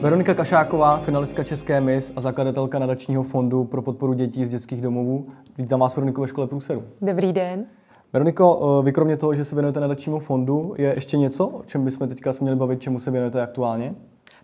Veronika 0.00 0.34
Kašáková, 0.34 0.98
finalistka 0.98 1.44
České 1.44 1.80
mis 1.80 2.12
a 2.16 2.20
zakladatelka 2.20 2.78
nadačního 2.78 3.22
fondu 3.22 3.64
pro 3.64 3.82
podporu 3.82 4.12
dětí 4.12 4.44
z 4.44 4.48
dětských 4.48 4.80
domovů. 4.80 5.28
Vítám 5.58 5.80
vás, 5.80 5.96
Veroniko, 5.96 6.20
ve 6.20 6.28
škole 6.28 6.46
Průseru. 6.46 6.84
Dobrý 7.02 7.32
den. 7.32 7.64
Veroniko, 8.12 8.82
vy 8.82 8.92
kromě 8.92 9.16
toho, 9.16 9.34
že 9.34 9.44
se 9.44 9.54
věnujete 9.54 9.80
nadačnímu 9.80 10.18
fondu, 10.18 10.74
je 10.78 10.94
ještě 10.94 11.16
něco, 11.16 11.46
o 11.46 11.62
čem 11.62 11.84
bychom 11.84 12.08
teďka 12.08 12.32
se 12.32 12.44
měli 12.44 12.56
bavit, 12.56 12.82
čemu 12.82 12.98
se 12.98 13.10
věnujete 13.10 13.42
aktuálně? 13.42 13.94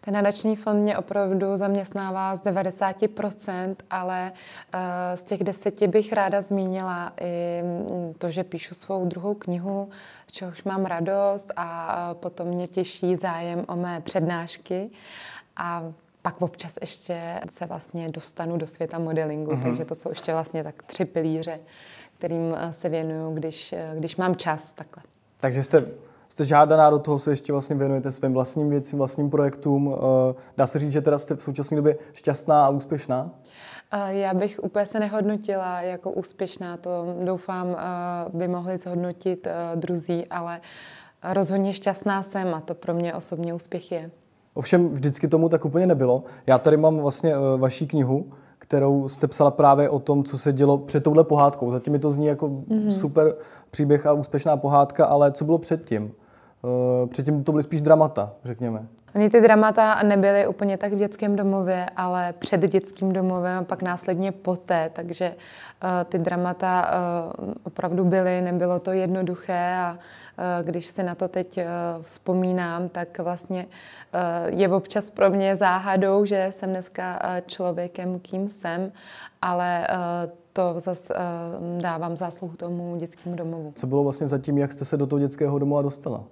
Ten 0.05 0.15
nadační 0.15 0.57
fond 0.57 0.81
mě 0.83 0.99
opravdu 0.99 1.57
zaměstnává 1.57 2.37
z 2.37 2.43
90%, 2.43 3.77
ale 3.91 4.33
eh, 4.75 5.17
z 5.17 5.23
těch 5.23 5.45
deseti 5.45 5.87
bych 5.87 6.13
ráda 6.13 6.41
zmínila 6.41 7.13
i 7.21 7.63
mm, 7.63 8.15
to, 8.19 8.31
že 8.31 8.45
píšu 8.45 8.75
svou 8.75 9.07
druhou 9.07 9.35
knihu, 9.35 9.89
z 10.27 10.33
čehož 10.33 10.65
mám 10.65 10.85
radost 10.85 11.53
a 11.57 12.15
potom 12.15 12.49
mě 12.49 12.69
těší 12.69 13.17
zájem 13.17 13.65
o 13.69 13.77
mé 13.77 14.01
přednášky. 14.01 14.91
A 15.57 15.93
pak 16.23 16.43
občas 16.43 16.79
ještě 16.81 17.41
se 17.51 17.67
vlastně 17.67 18.09
dostanu 18.09 18.57
do 18.57 18.67
světa 18.67 18.99
modelingu, 18.99 19.51
mm-hmm. 19.51 19.63
takže 19.63 19.85
to 19.85 19.95
jsou 19.95 20.09
ještě 20.09 20.33
vlastně 20.33 20.65
tak 20.65 20.83
tři 20.83 21.05
pilíře, 21.05 21.61
kterým 22.19 22.55
eh, 22.59 22.73
se 22.73 22.89
věnuju, 22.89 23.35
když, 23.35 23.73
eh, 23.73 23.93
když 23.99 24.17
mám 24.17 24.37
čas 24.37 24.73
takhle. 24.73 25.03
Takže 25.41 25.63
jste 25.63 25.87
jste 26.29 26.45
žádaná 26.45 26.91
do 26.91 26.99
toho, 26.99 27.19
se 27.19 27.33
ještě 27.33 27.53
vlastně 27.53 27.77
věnujete 27.77 28.13
svým 28.13 28.33
vlastním 28.33 28.71
věcím, 28.71 28.99
vlastním 28.99 29.31
projektům. 29.31 29.95
Eh, 29.95 30.35
dá 30.57 30.67
se 30.67 30.79
říct, 30.79 30.93
že 30.93 31.01
teda 31.01 31.19
jste 31.19 31.37
v 31.37 31.43
současné 31.43 31.77
době 31.77 31.97
šťastná 32.13 32.67
a 32.67 32.69
úspěšná? 32.69 33.31
Já 34.07 34.35
bych 34.35 34.61
úplně 34.63 34.87
se 34.87 35.01
nehodnotila 35.01 35.81
jako 35.81 36.11
úspěšná, 36.11 36.77
to 36.77 37.17
doufám 37.25 37.77
by 38.33 38.49
mohli 38.49 38.79
zhodnotit 38.79 39.49
druzí, 39.75 40.27
ale 40.27 40.61
rozhodně 41.33 41.73
šťastná 41.73 42.23
jsem 42.23 42.55
a 42.55 42.61
to 42.61 42.75
pro 42.75 42.95
mě 42.95 43.15
osobně 43.15 43.55
úspěch 43.55 43.93
je. 43.93 44.11
Ovšem 44.55 44.89
vždycky 44.89 45.29
tomu 45.29 45.49
tak 45.49 45.65
úplně 45.65 45.87
nebylo. 45.87 46.25
Já 46.47 46.59
tady 46.59 46.77
mám 46.77 46.99
vlastně 46.99 47.35
vaší 47.57 47.87
knihu, 47.87 48.27
kterou 48.59 49.09
jste 49.09 49.27
psala 49.27 49.51
právě 49.51 49.89
o 49.89 49.99
tom, 49.99 50.25
co 50.25 50.39
se 50.39 50.53
dělo 50.53 50.79
před 50.79 51.05
touhle 51.05 51.25
pohádkou. 51.25 51.71
Zatím 51.71 51.93
mi 51.93 51.99
to 51.99 52.11
zní 52.11 52.27
jako 52.27 52.49
mm-hmm. 52.49 52.91
super 52.91 53.35
příběh 53.71 54.07
a 54.07 54.13
úspěšná 54.13 54.57
pohádka, 54.57 55.07
ale 55.07 55.33
co 55.33 55.45
bylo 55.45 55.59
předtím? 55.59 56.13
Eh, 56.65 57.07
předtím 57.07 57.45
to 57.45 57.53
byly 57.53 57.65
spíš 57.65 57.81
dramata, 57.81 58.33
řekněme. 58.45 58.89
Oni 59.15 59.31
ty 59.31 59.41
dramata 59.41 60.03
nebyly 60.03 60.47
úplně 60.47 60.79
tak 60.79 60.93
v 60.93 60.97
dětském 60.97 61.37
domově, 61.37 61.87
ale 61.97 62.35
před 62.39 62.61
dětským 62.61 63.13
domovem 63.13 63.59
a 63.59 63.65
pak 63.65 63.83
následně 63.83 64.33
poté, 64.33 64.91
takže 64.93 65.35
uh, 65.85 65.91
ty 66.05 66.19
dramata 66.19 66.91
uh, 67.39 67.53
opravdu 67.65 68.05
byly, 68.05 68.41
nebylo 68.41 68.79
to 68.79 68.93
jednoduché 68.93 69.75
a 69.77 69.93
uh, 69.93 70.67
když 70.67 70.87
si 70.87 71.03
na 71.03 71.15
to 71.15 71.29
teď 71.29 71.61
vzpomínám, 72.03 72.89
tak 72.89 73.19
vlastně 73.19 73.67
je 74.47 74.69
občas 74.69 75.11
pro 75.11 75.31
mě 75.31 75.57
záhadou, 75.57 76.25
že 76.25 76.49
jsem 76.51 76.71
dneska 76.71 77.23
člověkem, 77.47 78.19
kým 78.19 78.49
jsem, 78.49 78.93
ale 79.43 79.87
to 80.53 80.75
zase 80.77 81.15
dávám 81.81 82.17
zásluhu 82.17 82.57
tomu 82.57 82.97
dětskému 82.97 83.37
domovu. 83.37 83.73
Co 83.77 83.87
bylo 83.87 84.03
vlastně 84.03 84.29
zatím, 84.29 84.59
jak 84.59 84.73
jste 84.73 84.85
se 84.85 84.97
do 84.97 85.07
toho 85.07 85.21
dětského 85.21 85.59
domova 85.59 85.83
dostala? 85.83 86.25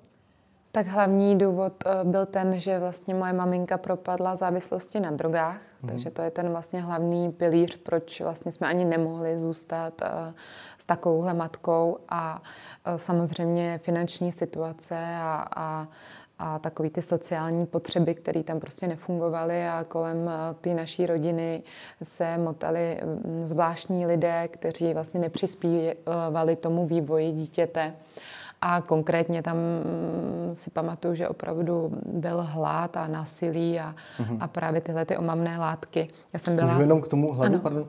Tak 0.72 0.86
hlavní 0.86 1.38
důvod 1.38 1.72
eh, 1.86 2.04
byl 2.04 2.26
ten, 2.26 2.60
že 2.60 2.78
vlastně 2.78 3.14
moje 3.14 3.32
maminka 3.32 3.78
propadla 3.78 4.36
závislosti 4.36 5.00
na 5.00 5.10
drogách, 5.10 5.60
mm. 5.82 5.88
takže 5.88 6.10
to 6.10 6.22
je 6.22 6.30
ten 6.30 6.48
vlastně 6.48 6.80
hlavní 6.80 7.32
pilíř, 7.32 7.76
proč 7.76 8.20
vlastně 8.20 8.52
jsme 8.52 8.66
ani 8.66 8.84
nemohli 8.84 9.38
zůstat 9.38 10.02
eh, 10.02 10.34
s 10.78 10.86
takovouhle 10.86 11.34
matkou 11.34 11.98
a 12.08 12.42
eh, 12.84 12.98
samozřejmě 12.98 13.80
finanční 13.82 14.32
situace 14.32 14.96
a, 15.20 15.48
a 15.56 15.88
a 16.42 16.58
takový 16.58 16.90
ty 16.90 17.02
sociální 17.02 17.66
potřeby, 17.66 18.14
které 18.14 18.42
tam 18.42 18.60
prostě 18.60 18.86
nefungovaly 18.86 19.68
a 19.68 19.84
kolem 19.88 20.30
té 20.60 20.74
naší 20.74 21.06
rodiny 21.06 21.62
se 22.02 22.38
motali 22.38 23.00
mm, 23.04 23.44
zvláštní 23.44 24.06
lidé, 24.06 24.48
kteří 24.48 24.94
vlastně 24.94 25.20
nepřispívali 25.20 26.56
tomu 26.56 26.86
vývoji 26.86 27.32
dítěte. 27.32 27.94
A 28.62 28.80
konkrétně 28.80 29.42
tam 29.42 29.56
mm, 29.56 30.54
si 30.54 30.70
pamatuju, 30.70 31.14
že 31.14 31.28
opravdu 31.28 31.92
byl 32.06 32.42
hlad 32.42 32.96
a 32.96 33.06
násilí 33.06 33.80
a, 33.80 33.94
mm-hmm. 34.18 34.36
a 34.40 34.48
právě 34.48 34.80
tyhle 34.80 35.04
ty 35.04 35.16
omamné 35.16 35.58
látky. 35.58 36.08
Já 36.32 36.38
jsem 36.38 36.56
byla... 36.56 36.68
Můžu 36.68 36.80
jenom 36.80 37.00
k 37.00 37.08
tomu 37.08 37.32
hladu, 37.32 37.54
ano. 37.54 37.62
pardon. 37.62 37.82
Uh, 37.82 37.86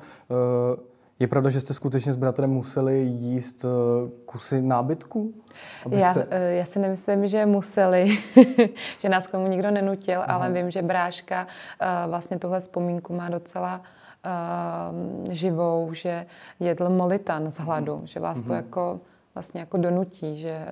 je 1.20 1.28
pravda, 1.28 1.50
že 1.50 1.62
jste 1.62 1.74
skutečně 1.74 2.14
s 2.14 2.18
bratrem 2.18 2.50
museli 2.50 3.00
jíst 3.00 3.66
uh, 3.66 3.72
kusy 4.26 4.62
nábytku? 4.62 5.34
Abyste... 5.86 6.28
Já, 6.32 6.40
uh, 6.40 6.44
já 6.50 6.66
si 6.66 6.80
nemyslím, 6.80 7.28
že 7.28 7.46
museli, 7.46 8.18
že 9.00 9.10
nás 9.10 9.28
k 9.28 9.32
tomu 9.32 9.48
nikdo 9.48 9.72
nenutil, 9.72 10.22
Aha. 10.22 10.34
ale 10.34 10.52
vím, 10.52 10.72
že 10.72 10.82
bráška 10.82 11.48
vlastně 12.08 12.40
tuhle 12.40 12.60
vzpomínku 12.60 13.14
má 13.14 13.30
docela 13.30 13.82
živou, 15.30 15.94
že 15.94 16.26
jedl 16.60 16.90
molitan 16.90 17.52
z 17.52 17.58
hladu, 17.58 17.96
uh-huh. 17.96 18.06
že 18.06 18.20
vás 18.20 18.44
to 18.44 18.50
uh-huh. 18.50 18.56
jako 18.56 19.00
vlastně 19.36 19.60
jako 19.60 19.78
donutí, 19.78 20.42
že, 20.42 20.66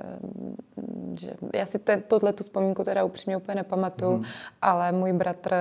že 1.20 1.34
já 1.54 1.66
si 1.66 1.80
tohle 2.08 2.34
tu 2.34 2.44
vzpomínku 2.44 2.84
teda 2.84 3.04
upřímně 3.04 3.38
úplně 3.38 3.56
nepamatuju, 3.56 4.18
mm. 4.18 4.24
ale 4.62 4.92
můj 4.92 5.14
bratr 5.14 5.54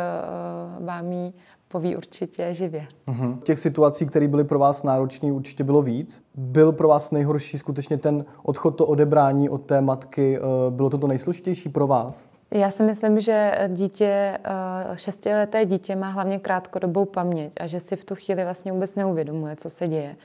uh, 0.79 0.87
vám 0.87 1.13
ji 1.13 1.33
poví 1.69 1.97
určitě 1.97 2.55
živě. 2.55 2.87
Mm-hmm. 3.09 3.39
Těch 3.41 3.59
situací, 3.59 4.07
které 4.07 4.29
byly 4.29 4.45
pro 4.45 4.59
vás 4.59 4.83
náročné, 4.83 5.33
určitě 5.33 5.65
bylo 5.65 5.83
víc. 5.83 6.23
Byl 6.35 6.73
pro 6.73 6.89
vás 6.89 7.11
nejhorší 7.11 7.59
skutečně 7.59 7.99
ten 7.99 8.25
odchod, 8.43 8.71
to 8.71 8.87
odebrání 8.87 9.49
od 9.49 9.59
té 9.59 9.81
matky? 9.81 10.41
Uh, 10.41 10.75
bylo 10.75 10.91
to 10.91 10.99
to 10.99 11.07
nejsložitější 11.07 11.69
pro 11.69 11.87
vás? 11.87 12.29
Já 12.51 12.71
si 12.71 12.83
myslím, 12.83 13.21
že 13.21 13.69
dítě, 13.69 14.39
uh, 14.91 14.97
šestileté 14.97 15.65
dítě 15.65 15.97
má 15.97 16.09
hlavně 16.09 16.39
krátkodobou 16.39 17.05
paměť 17.05 17.53
a 17.61 17.67
že 17.67 17.81
si 17.81 17.97
v 17.97 18.05
tu 18.05 18.15
chvíli 18.15 18.45
vlastně 18.45 18.73
vůbec 18.73 18.95
neuvědomuje, 18.95 19.57
co 19.57 19.71
se 19.71 19.89
děje. 19.89 20.17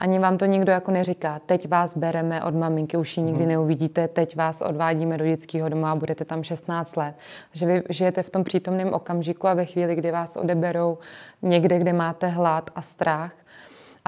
Ani 0.00 0.18
vám 0.18 0.38
to 0.38 0.44
nikdo 0.44 0.72
jako 0.72 0.90
neříká, 0.90 1.38
teď 1.46 1.68
vás 1.68 1.96
bereme 1.96 2.44
od 2.44 2.54
maminky, 2.54 2.96
už 2.96 3.16
ji 3.16 3.22
nikdy 3.22 3.42
mhm. 3.42 3.48
neuvidíte, 3.48 4.08
teď 4.08 4.36
vás 4.36 4.62
odvádíme 4.62 5.18
do 5.18 5.26
dětského 5.26 5.68
doma 5.68 5.92
a 5.92 5.96
budete 5.96 6.24
tam 6.24 6.42
16 6.42 6.96
let. 6.96 7.14
Takže 7.50 7.66
vy 7.66 7.82
žijete 7.90 8.22
v 8.22 8.30
tom 8.30 8.44
přítomném 8.44 8.92
okamžiku 8.92 9.46
a 9.48 9.54
ve 9.54 9.64
chvíli, 9.64 9.94
kdy 9.94 10.10
vás 10.10 10.36
odeberou 10.36 10.98
někde, 11.42 11.78
kde 11.78 11.92
máte 11.92 12.26
hlad 12.26 12.70
a 12.74 12.82
strach, 12.82 13.32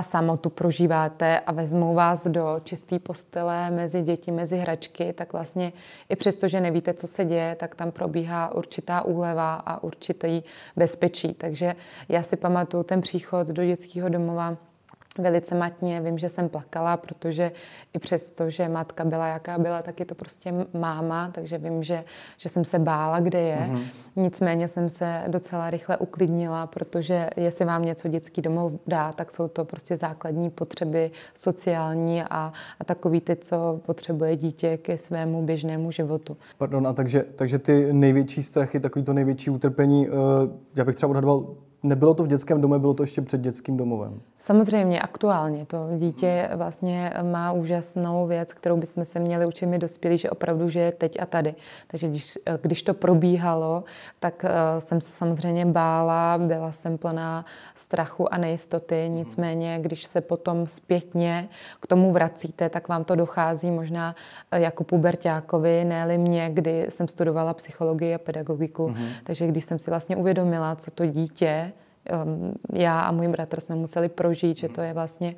a 0.01 0.03
samotu 0.03 0.51
prožíváte 0.51 1.39
a 1.41 1.53
vezmou 1.53 1.95
vás 1.95 2.27
do 2.27 2.61
čisté 2.65 2.99
postele 2.99 3.71
mezi 3.71 4.03
děti, 4.03 4.31
mezi 4.31 4.57
hračky, 4.57 5.13
tak 5.13 5.33
vlastně 5.33 5.73
i 6.09 6.17
přesto, 6.17 6.49
že 6.49 6.61
nevíte, 6.61 6.95
co 6.95 7.07
se 7.07 7.25
děje, 7.25 7.55
tak 7.55 7.75
tam 7.75 7.91
probíhá 7.91 8.55
určitá 8.55 9.03
úleva 9.03 9.55
a 9.55 9.83
určitý 9.83 10.43
bezpečí. 10.77 11.35
Takže 11.35 11.77
já 12.09 12.23
si 12.23 12.37
pamatuju 12.37 12.83
ten 12.83 13.01
příchod 13.01 13.49
do 13.49 13.65
dětského 13.65 14.09
domova 14.09 14.57
velice 15.21 15.55
matně. 15.55 16.01
Vím, 16.01 16.19
že 16.19 16.29
jsem 16.29 16.49
plakala, 16.49 16.97
protože 16.97 17.53
i 17.93 17.99
přesto, 17.99 18.51
že 18.51 18.69
matka 18.69 19.05
byla 19.05 19.27
jaká 19.27 19.59
byla, 19.59 19.83
tak 19.83 20.01
je 20.01 20.07
to 20.07 20.15
prostě 20.15 20.55
máma, 20.75 21.31
takže 21.31 21.59
vím, 21.59 21.83
že, 21.83 22.05
že 22.37 22.49
jsem 22.49 22.65
se 22.65 22.79
bála, 22.79 23.21
kde 23.21 23.41
je. 23.41 23.57
Mm-hmm. 23.57 23.85
Nicméně 24.17 24.69
jsem 24.69 24.89
se 24.89 25.23
docela 25.29 25.71
rychle 25.71 25.97
uklidnila, 25.97 26.67
protože 26.67 27.31
jestli 27.37 27.65
vám 27.65 27.85
něco 27.85 28.09
dětský 28.09 28.43
domov 28.43 28.73
dá, 28.87 29.13
tak 29.13 29.31
jsou 29.31 29.49
to 29.49 29.65
prostě 29.65 29.97
základní 29.97 30.51
potřeby 30.51 31.11
sociální 31.35 32.23
a, 32.23 32.53
a 32.81 32.85
takový 32.85 33.21
ty, 33.21 33.37
co 33.37 33.81
potřebuje 33.87 34.37
dítě 34.37 34.77
ke 34.77 34.99
svému 34.99 35.43
běžnému 35.43 35.91
životu. 35.91 36.37
Pardon, 36.59 36.87
a 36.87 36.93
takže, 36.93 37.25
takže 37.35 37.59
ty 37.59 37.93
největší 37.93 38.43
strachy, 38.43 38.81
takový 38.81 39.05
to 39.05 39.13
největší 39.13 39.51
utrpení, 39.51 40.09
uh, 40.09 40.17
já 40.77 40.85
bych 40.85 40.95
třeba 40.95 41.11
odhadoval 41.11 41.55
Nebylo 41.83 42.15
to 42.15 42.25
v 42.25 42.27
dětském 42.27 42.61
domě, 42.61 42.79
bylo 42.79 42.95
to 42.95 43.03
ještě 43.03 43.23
před 43.23 43.41
dětským 43.41 43.77
domovem? 43.77 44.21
Samozřejmě, 44.39 45.01
aktuálně. 45.01 45.67
To 45.67 45.89
dítě 45.97 46.51
vlastně 46.55 47.13
má 47.23 47.53
úžasnou 47.53 48.27
věc, 48.27 48.53
kterou 48.53 48.77
bychom 48.77 49.05
se 49.05 49.21
měli 49.21 49.47
učit 49.47 49.67
my 49.67 49.79
dospělí, 49.79 50.19
že 50.19 50.31
opravdu 50.31 50.69
žije 50.69 50.93
teď 50.93 51.21
a 51.21 51.27
tady. 51.27 51.55
Takže 51.87 52.09
když, 52.09 52.39
když 52.63 52.83
to 52.83 52.95
probíhalo, 52.95 53.85
tak 54.19 54.45
uh, 54.45 54.81
jsem 54.81 55.01
se 55.01 55.13
samozřejmě 55.13 55.67
bála, 55.67 56.39
byla 56.39 56.73
jsem 56.73 56.99
plná 56.99 57.45
strachu 57.75 58.35
a 58.35 58.39
nejistoty. 58.39 59.07
Nicméně, 59.09 59.79
když 59.83 60.05
se 60.05 60.21
potom 60.21 60.67
zpětně 60.67 61.49
k 61.81 61.87
tomu 61.87 62.13
vracíte, 62.13 62.69
tak 62.69 62.89
vám 62.89 63.05
to 63.05 63.15
dochází 63.15 63.71
možná 63.71 64.15
eh, 64.51 64.61
jako 64.61 64.85
pubertákovi, 64.85 65.85
ne 65.85 66.19
mě, 66.19 66.51
kdy 66.53 66.87
jsem 66.89 67.09
studovala 67.09 67.55
psychologii 67.55 68.15
a 68.15 68.19
pedagogiku. 68.19 68.89
Mm-hmm. 68.89 69.09
Takže 69.25 69.47
když 69.47 69.65
jsem 69.65 69.79
si 69.79 69.91
vlastně 69.91 70.17
uvědomila, 70.17 70.77
co 70.77 70.91
to 70.91 71.07
dítě 71.07 71.70
já 72.73 73.01
a 73.01 73.13
můj 73.13 73.29
bratr 73.29 73.61
jsme 73.61 73.75
museli 73.75 74.09
prožít, 74.09 74.57
že 74.57 74.69
to 74.69 74.81
je 74.81 74.95
vlastně 74.95 75.35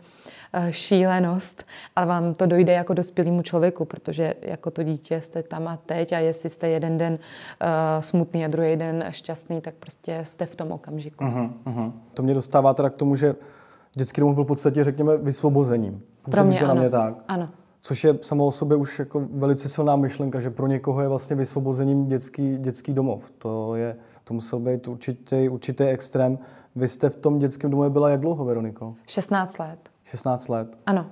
eh, 0.52 0.72
šílenost, 0.72 1.64
ale 1.96 2.06
vám 2.06 2.34
to 2.34 2.46
dojde 2.46 2.72
jako 2.72 2.94
dospělému 2.94 3.42
člověku, 3.42 3.84
protože 3.84 4.34
jako 4.42 4.70
to 4.70 4.82
dítě 4.82 5.20
jste 5.20 5.42
tam 5.42 5.68
a 5.68 5.76
teď 5.76 6.12
a 6.12 6.18
jestli 6.18 6.48
jste 6.48 6.68
jeden 6.68 6.98
den 6.98 7.12
uh, 7.12 7.18
smutný 8.00 8.44
a 8.44 8.48
druhý 8.48 8.76
den 8.76 9.04
šťastný, 9.10 9.60
tak 9.60 9.74
prostě 9.74 10.20
jste 10.22 10.46
v 10.46 10.56
tom 10.56 10.72
okamžiku. 10.72 11.24
Uh-huh, 11.24 11.50
uh-huh. 11.66 11.92
To 12.14 12.22
mě 12.22 12.34
dostává 12.34 12.74
teda 12.74 12.90
k 12.90 12.94
tomu, 12.94 13.16
že 13.16 13.34
dětský 13.94 14.20
domov 14.20 14.34
byl 14.34 14.44
v 14.44 14.46
podstatě, 14.46 14.84
řekněme, 14.84 15.16
vysvobozením. 15.16 16.02
Působí 16.22 16.36
Pro 16.36 16.44
mě 16.44 16.58
to 16.58 16.64
na 16.64 16.70
ano. 16.70 16.80
mě 16.80 16.90
tak. 16.90 17.14
Ano. 17.28 17.48
Což 17.84 18.04
je 18.04 18.18
samo 18.22 18.46
o 18.46 18.50
sobě 18.50 18.76
už 18.76 18.98
jako 18.98 19.26
velice 19.32 19.68
silná 19.68 19.96
myšlenka, 19.96 20.40
že 20.40 20.50
pro 20.50 20.66
někoho 20.66 21.00
je 21.00 21.08
vlastně 21.08 21.36
vysvobozením 21.36 22.06
dětský, 22.06 22.58
dětský 22.58 22.92
domov. 22.92 23.30
To, 23.38 23.76
je, 23.76 23.96
to 24.24 24.34
musel 24.34 24.58
být 24.58 24.88
určitý, 24.88 25.48
určitý 25.48 25.84
extrém. 25.84 26.38
Vy 26.76 26.88
jste 26.88 27.10
v 27.10 27.16
tom 27.16 27.38
dětském 27.38 27.70
domově 27.70 27.90
byla 27.90 28.10
jak 28.10 28.20
dlouho, 28.20 28.44
Veroniko? 28.44 28.94
16 29.06 29.58
let. 29.58 29.90
16 30.04 30.48
let? 30.48 30.78
Ano. 30.86 31.06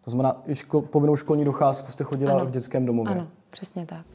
To 0.00 0.10
znamená, 0.10 0.42
i 0.46 0.54
ško, 0.54 0.82
povinnou 0.82 1.16
školní 1.16 1.44
docházku 1.44 1.92
jste 1.92 2.04
chodila 2.04 2.32
ano. 2.32 2.46
v 2.46 2.50
dětském 2.50 2.86
domově? 2.86 3.12
Ano, 3.12 3.28
přesně 3.50 3.86
tak. 3.86 4.06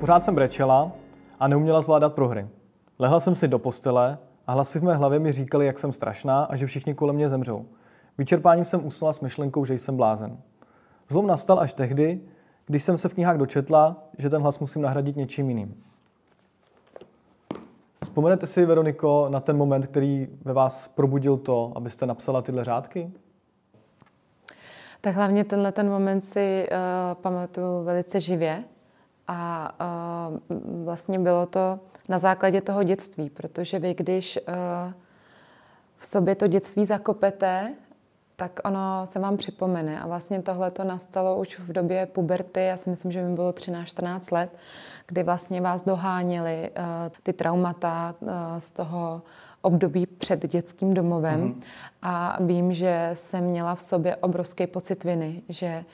Pořád 0.00 0.24
jsem 0.24 0.34
brečela 0.34 0.92
a 1.40 1.48
neuměla 1.48 1.80
zvládat 1.80 2.14
prohry. 2.14 2.46
Lehla 2.98 3.20
jsem 3.20 3.34
si 3.34 3.48
do 3.48 3.58
postele 3.58 4.18
a 4.46 4.52
hlasy 4.52 4.78
v 4.78 4.82
mé 4.82 4.94
hlavě 4.94 5.18
mi 5.18 5.32
říkali, 5.32 5.66
jak 5.66 5.78
jsem 5.78 5.92
strašná 5.92 6.44
a 6.44 6.56
že 6.56 6.66
všichni 6.66 6.94
kolem 6.94 7.16
mě 7.16 7.28
zemřou. 7.28 7.66
Vyčerpáním 8.18 8.64
jsem 8.64 8.86
usnula 8.86 9.12
s 9.12 9.20
myšlenkou, 9.20 9.64
že 9.64 9.74
jsem 9.74 9.96
blázen. 9.96 10.38
Zlom 11.08 11.26
nastal 11.26 11.60
až 11.60 11.72
tehdy, 11.72 12.20
když 12.66 12.82
jsem 12.82 12.98
se 12.98 13.08
v 13.08 13.14
knihách 13.14 13.36
dočetla, 13.36 13.96
že 14.18 14.30
ten 14.30 14.42
hlas 14.42 14.58
musím 14.58 14.82
nahradit 14.82 15.16
něčím 15.16 15.48
jiným. 15.48 15.82
Vzpomenete 18.02 18.46
si, 18.46 18.66
Veroniko, 18.66 19.26
na 19.28 19.40
ten 19.40 19.56
moment, 19.56 19.86
který 19.86 20.28
ve 20.44 20.52
vás 20.52 20.88
probudil 20.88 21.36
to, 21.36 21.72
abyste 21.74 22.06
napsala 22.06 22.42
tyhle 22.42 22.64
řádky? 22.64 23.12
Tak 25.00 25.14
hlavně 25.14 25.44
tenhle 25.44 25.72
ten 25.72 25.90
moment 25.90 26.24
si 26.24 26.68
uh, 26.70 27.22
pamatuju 27.22 27.84
velice 27.84 28.20
živě 28.20 28.64
a 29.28 29.72
uh, 30.50 30.84
vlastně 30.84 31.18
bylo 31.18 31.46
to 31.46 31.80
na 32.08 32.18
základě 32.18 32.60
toho 32.60 32.82
dětství, 32.82 33.30
protože 33.30 33.78
vy, 33.78 33.94
když 33.94 34.38
uh, 34.48 34.92
v 35.96 36.06
sobě 36.06 36.34
to 36.34 36.46
dětství 36.46 36.84
zakopete, 36.84 37.74
tak 38.36 38.60
ono 38.64 39.00
se 39.04 39.18
vám 39.18 39.36
připomene. 39.36 40.00
A 40.00 40.06
vlastně 40.06 40.42
tohle 40.42 40.70
to 40.70 40.84
nastalo 40.84 41.36
už 41.36 41.58
v 41.58 41.72
době 41.72 42.06
puberty, 42.06 42.60
já 42.60 42.76
si 42.76 42.90
myslím, 42.90 43.12
že 43.12 43.22
mi 43.22 43.34
bylo 43.34 43.50
13-14 43.50 44.32
let, 44.32 44.50
kdy 45.06 45.22
vlastně 45.22 45.60
vás 45.60 45.84
doháněly 45.84 46.70
uh, 46.70 46.84
ty 47.22 47.32
traumata 47.32 48.14
uh, 48.20 48.28
z 48.58 48.70
toho 48.70 49.22
období 49.62 50.06
před 50.06 50.46
dětským 50.46 50.94
domovem. 50.94 51.40
Mm-hmm. 51.40 51.62
A 52.02 52.38
vím, 52.42 52.72
že 52.72 53.10
jsem 53.14 53.44
měla 53.44 53.74
v 53.74 53.82
sobě 53.82 54.16
obrovský 54.16 54.66
pocit 54.66 55.04
viny, 55.04 55.42
že 55.48 55.84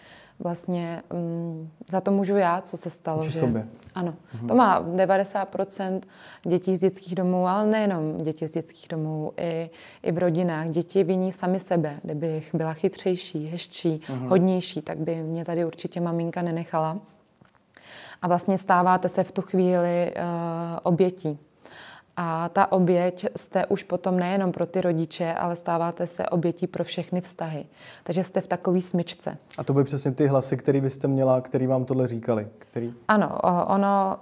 vlastně 0.42 1.02
um, 1.12 1.70
za 1.88 2.00
to 2.00 2.10
můžu 2.10 2.36
já, 2.36 2.60
co 2.60 2.76
se 2.76 2.90
stalo. 2.90 3.22
že, 3.22 3.38
sobě. 3.38 3.66
Ano. 3.94 4.14
Mm-hmm. 4.36 4.48
To 4.48 4.54
má 4.54 4.82
90% 4.82 6.00
dětí 6.42 6.76
z 6.76 6.80
dětských 6.80 7.14
domů, 7.14 7.46
ale 7.46 7.66
nejenom 7.66 8.18
děti 8.18 8.48
z 8.48 8.50
dětských 8.50 8.88
domů, 8.88 9.32
i, 9.36 9.70
i 10.02 10.12
v 10.12 10.18
rodinách. 10.18 10.68
Děti 10.68 11.04
viní 11.04 11.32
sami 11.32 11.60
sebe. 11.60 12.00
Kdybych 12.02 12.54
byla 12.54 12.72
chytřejší, 12.72 13.46
hezčí, 13.46 14.00
mm-hmm. 14.06 14.28
hodnější, 14.28 14.82
tak 14.82 14.98
by 14.98 15.16
mě 15.16 15.44
tady 15.44 15.64
určitě 15.64 16.00
maminka 16.00 16.42
nenechala. 16.42 16.98
A 18.22 18.28
vlastně 18.28 18.58
stáváte 18.58 19.08
se 19.08 19.24
v 19.24 19.32
tu 19.32 19.42
chvíli 19.42 20.14
uh, 20.16 20.22
obětí. 20.82 21.38
A 22.16 22.48
ta 22.48 22.72
oběť 22.72 23.26
jste 23.36 23.66
už 23.66 23.82
potom 23.82 24.18
nejenom 24.18 24.52
pro 24.52 24.66
ty 24.66 24.80
rodiče, 24.80 25.34
ale 25.34 25.56
stáváte 25.56 26.06
se 26.06 26.26
obětí 26.26 26.66
pro 26.66 26.84
všechny 26.84 27.20
vztahy. 27.20 27.66
Takže 28.04 28.24
jste 28.24 28.40
v 28.40 28.46
takové 28.46 28.80
smyčce. 28.80 29.36
A 29.58 29.64
to 29.64 29.72
byly 29.72 29.84
přesně 29.84 30.12
ty 30.12 30.26
hlasy, 30.26 30.56
které 30.56 30.80
byste 30.80 31.08
měla, 31.08 31.40
který 31.40 31.66
vám 31.66 31.84
tohle 31.84 32.08
říkali? 32.08 32.48
Který... 32.58 32.94
Ano, 33.08 33.38
ono 33.66 34.16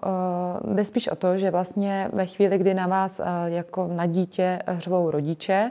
jde 0.74 0.84
spíš 0.84 1.08
o 1.08 1.16
to, 1.16 1.38
že 1.38 1.50
vlastně 1.50 2.10
ve 2.12 2.26
chvíli, 2.26 2.58
kdy 2.58 2.74
na 2.74 2.86
vás 2.86 3.20
jako 3.44 3.88
na 3.92 4.06
dítě 4.06 4.58
hřvou 4.66 5.10
rodiče, 5.10 5.70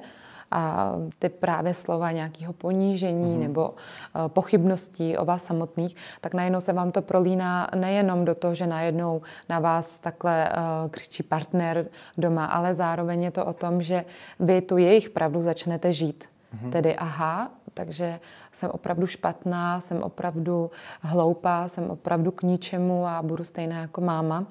a 0.51 0.93
ty 1.19 1.29
právě 1.29 1.73
slova 1.73 2.11
nějakého 2.11 2.53
ponížení 2.53 3.35
mm-hmm. 3.35 3.47
nebo 3.47 3.69
uh, 3.69 4.27
pochybností 4.27 5.17
o 5.17 5.25
vás 5.25 5.43
samotných, 5.43 5.95
tak 6.21 6.33
najednou 6.33 6.61
se 6.61 6.73
vám 6.73 6.91
to 6.91 7.01
prolíná 7.01 7.67
nejenom 7.75 8.25
do 8.25 8.35
toho, 8.35 8.55
že 8.55 8.67
najednou 8.67 9.21
na 9.49 9.59
vás 9.59 9.99
takhle 9.99 10.49
uh, 10.49 10.89
křičí 10.89 11.23
partner 11.23 11.85
doma, 12.17 12.45
ale 12.45 12.73
zároveň 12.73 13.23
je 13.23 13.31
to 13.31 13.45
o 13.45 13.53
tom, 13.53 13.81
že 13.81 14.05
vy 14.39 14.61
tu 14.61 14.77
jejich 14.77 15.09
pravdu 15.09 15.43
začnete 15.43 15.93
žít. 15.93 16.25
Mm-hmm. 16.55 16.69
Tedy 16.71 16.95
aha, 16.95 17.51
takže 17.73 18.19
jsem 18.51 18.69
opravdu 18.69 19.07
špatná, 19.07 19.81
jsem 19.81 20.03
opravdu 20.03 20.71
hloupá, 21.01 21.67
jsem 21.67 21.89
opravdu 21.89 22.31
k 22.31 22.43
ničemu 22.43 23.07
a 23.07 23.21
budu 23.21 23.43
stejná 23.43 23.81
jako 23.81 24.01
máma. 24.01 24.45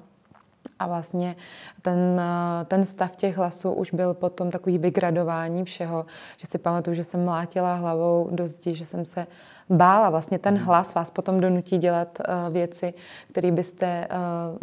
A 0.79 0.87
vlastně 0.87 1.35
ten, 1.81 2.21
ten 2.65 2.85
stav 2.85 3.15
těch 3.15 3.37
hlasů 3.37 3.71
už 3.71 3.93
byl 3.93 4.13
potom 4.13 4.51
takový 4.51 4.77
vygradování 4.77 5.63
všeho, 5.63 6.05
že 6.37 6.47
si 6.47 6.57
pamatuju, 6.57 6.95
že 6.95 7.03
jsem 7.03 7.25
mlátila 7.25 7.75
hlavou 7.75 8.29
do 8.31 8.47
zdi, 8.47 8.75
že 8.75 8.85
jsem 8.85 9.05
se 9.05 9.27
bála. 9.69 10.09
Vlastně 10.09 10.39
ten 10.39 10.53
mhm. 10.53 10.63
hlas 10.63 10.93
vás 10.93 11.11
potom 11.11 11.39
donutí 11.39 11.77
dělat 11.77 12.19
uh, 12.19 12.53
věci, 12.53 12.93
které 13.31 13.51
byste 13.51 14.07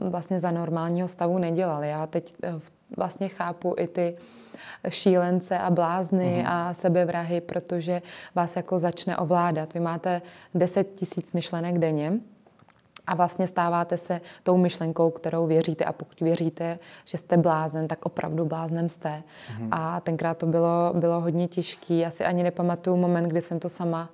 uh, 0.00 0.10
vlastně 0.10 0.40
za 0.40 0.50
normálního 0.50 1.08
stavu 1.08 1.38
nedělali. 1.38 1.88
Já 1.88 2.06
teď 2.06 2.34
uh, 2.54 2.60
vlastně 2.96 3.28
chápu 3.28 3.74
i 3.78 3.86
ty 3.88 4.16
šílence 4.88 5.58
a 5.58 5.70
blázny 5.70 6.44
uh-huh. 6.44 6.52
a 6.52 6.74
sebevrahy, 6.74 7.40
protože 7.40 8.02
vás 8.34 8.56
jako 8.56 8.78
začne 8.78 9.16
ovládat. 9.16 9.74
Vy 9.74 9.80
máte 9.80 10.22
10 10.54 10.94
tisíc 10.94 11.32
myšlenek 11.32 11.78
denně, 11.78 12.12
a 13.06 13.14
vlastně 13.14 13.46
stáváte 13.46 13.96
se 13.96 14.20
tou 14.42 14.56
myšlenkou, 14.56 15.10
kterou 15.10 15.46
věříte 15.46 15.84
a 15.84 15.92
pokud 15.92 16.20
věříte, 16.20 16.78
že 17.04 17.18
jste 17.18 17.36
blázen, 17.36 17.88
tak 17.88 18.06
opravdu 18.06 18.44
bláznem 18.44 18.88
jste. 18.88 19.08
Mm-hmm. 19.08 19.68
A 19.70 20.00
tenkrát 20.00 20.38
to 20.38 20.46
bylo, 20.46 20.92
bylo 20.94 21.20
hodně 21.20 21.48
těžký. 21.48 21.98
Já 21.98 22.10
si 22.10 22.24
ani 22.24 22.42
nepamatuju 22.42 22.96
moment, 22.96 23.28
kdy 23.28 23.40
jsem 23.40 23.60
to 23.60 23.68
sama 23.68 24.08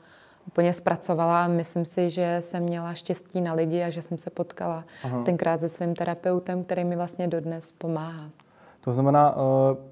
úplně 0.46 0.72
zpracovala. 0.72 1.48
Myslím 1.48 1.84
si, 1.84 2.10
že 2.10 2.36
jsem 2.40 2.62
měla 2.62 2.94
štěstí 2.94 3.40
na 3.40 3.52
lidi 3.52 3.82
a 3.82 3.90
že 3.90 4.02
jsem 4.02 4.18
se 4.18 4.30
potkala 4.30 4.84
Aha. 5.04 5.22
tenkrát 5.24 5.60
se 5.60 5.68
svým 5.68 5.94
terapeutem, 5.94 6.64
který 6.64 6.84
mi 6.84 6.96
vlastně 6.96 7.28
dodnes 7.28 7.72
pomáhá. 7.72 8.30
To 8.80 8.92
znamená, 8.92 9.36
uh 9.36 9.91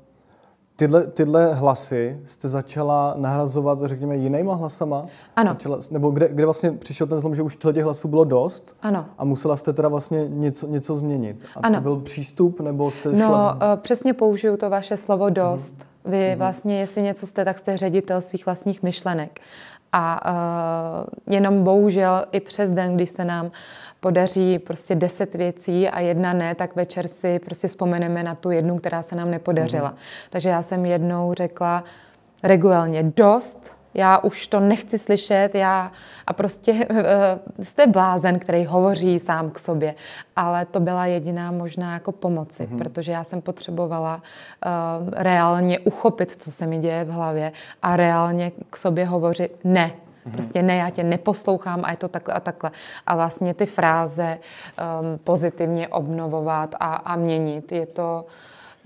Tyhle, 0.81 1.06
tyhle 1.06 1.55
hlasy 1.55 2.21
jste 2.25 2.49
začala 2.49 3.15
nahrazovat, 3.17 3.79
řekněme, 3.85 4.17
jinýma 4.17 4.55
hlasama? 4.55 5.06
Ano. 5.37 5.53
Začala, 5.53 5.79
nebo 5.91 6.11
kde, 6.11 6.29
kde 6.29 6.44
vlastně 6.44 6.73
přišel 6.73 7.06
ten 7.06 7.21
zlom, 7.21 7.35
že 7.35 7.43
už 7.43 7.56
těch 7.73 7.85
hlasů 7.85 8.09
bylo 8.09 8.25
dost? 8.25 8.77
Ano. 8.82 9.06
A 9.19 9.25
musela 9.25 9.56
jste 9.56 9.73
teda 9.73 9.88
vlastně 9.88 10.29
něco, 10.29 10.67
něco 10.67 10.97
změnit? 10.97 11.44
A 11.56 11.61
ano. 11.62 11.75
to 11.75 11.81
byl 11.81 11.97
přístup, 11.97 12.61
nebo 12.61 12.91
jste 12.91 13.09
no, 13.09 13.17
šla... 13.17 13.59
No, 13.61 13.77
přesně 13.77 14.15
použiju 14.15 14.56
to 14.56 14.71
vaše 14.71 14.97
slovo 14.97 15.31
dost. 15.31 15.79
Uh-huh. 15.79 16.11
Vy 16.11 16.37
vlastně, 16.38 16.81
jestli 16.81 17.03
něco 17.03 17.27
jste, 17.27 17.44
tak 17.44 17.59
jste 17.59 17.77
ředitel 17.77 18.23
svých 18.23 18.47
vlastních 18.47 18.82
myšlenek. 18.82 19.41
A 19.93 20.31
uh, 20.31 21.35
jenom 21.35 21.65
bohužel 21.65 22.25
i 22.32 22.41
přes 22.41 22.70
den, 22.70 22.94
když 22.94 23.11
se 23.11 23.25
nám 23.25 23.51
podaří 24.01 24.59
prostě 24.59 24.94
deset 24.94 25.35
věcí 25.35 25.89
a 25.89 26.01
jedna 26.01 26.32
ne, 26.32 26.55
tak 26.55 26.77
večer 26.77 27.09
si 27.09 27.39
prostě 27.39 27.69
vzpomeneme 27.69 28.23
na 28.23 28.35
tu 28.35 28.51
jednu, 28.51 28.79
která 28.79 29.03
se 29.03 29.17
nám 29.17 29.31
nepodařila. 29.31 29.91
Mm-hmm. 29.91 30.31
Takže 30.31 30.49
já 30.49 30.63
jsem 30.63 30.87
jednou 30.87 31.35
řekla 31.35 31.85
regulárně 32.43 33.03
dost, 33.03 33.80
já 33.94 34.19
už 34.19 34.47
to 34.47 34.61
nechci 34.61 34.99
slyšet, 34.99 35.55
já 35.55 35.93
a 36.27 36.32
prostě 36.32 36.73
uh, 36.73 36.97
jste 37.63 37.87
blázen, 37.87 38.39
který 38.39 38.65
hovoří 38.65 39.19
sám 39.19 39.51
k 39.51 39.59
sobě, 39.59 39.94
ale 40.37 40.67
to 40.67 40.81
byla 40.81 41.06
jediná 41.06 41.51
možná 41.51 41.94
jako 41.94 42.13
pomoci, 42.13 42.63
mm-hmm. 42.63 42.79
protože 42.79 43.13
já 43.13 43.25
jsem 43.25 43.41
potřebovala 43.41 44.15
uh, 44.17 45.09
reálně 45.13 45.79
uchopit, 45.79 46.43
co 46.43 46.51
se 46.53 46.67
mi 46.67 46.79
děje 46.79 47.05
v 47.05 47.11
hlavě 47.11 47.53
a 47.82 47.97
reálně 47.97 48.53
k 48.70 48.77
sobě 48.77 49.05
hovořit 49.05 49.56
ne, 49.65 49.93
Mm-hmm. 50.27 50.32
Prostě 50.32 50.63
ne, 50.63 50.77
já 50.77 50.91
tě 50.91 51.05
neposlouchám 51.05 51.81
a 51.85 51.91
je 51.91 51.97
to 51.97 52.09
takhle 52.09 52.35
a 52.35 52.41
takhle. 52.41 52.70
A 53.06 53.17
vlastně 53.17 53.55
ty 53.55 53.67
fráze 53.67 54.39
um, 54.39 55.19
pozitivně 55.19 55.89
obnovovat 55.89 56.75
a, 56.81 56.94
a 56.94 57.17
měnit, 57.17 57.73
je 57.73 57.87
to, 57.87 58.27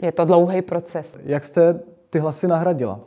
je 0.02 0.12
to 0.12 0.24
dlouhý 0.24 0.62
proces. 0.62 1.18
Jak 1.24 1.44
jste 1.44 1.80
ty 2.10 2.18
hlasy 2.18 2.48
nahradila? 2.48 3.00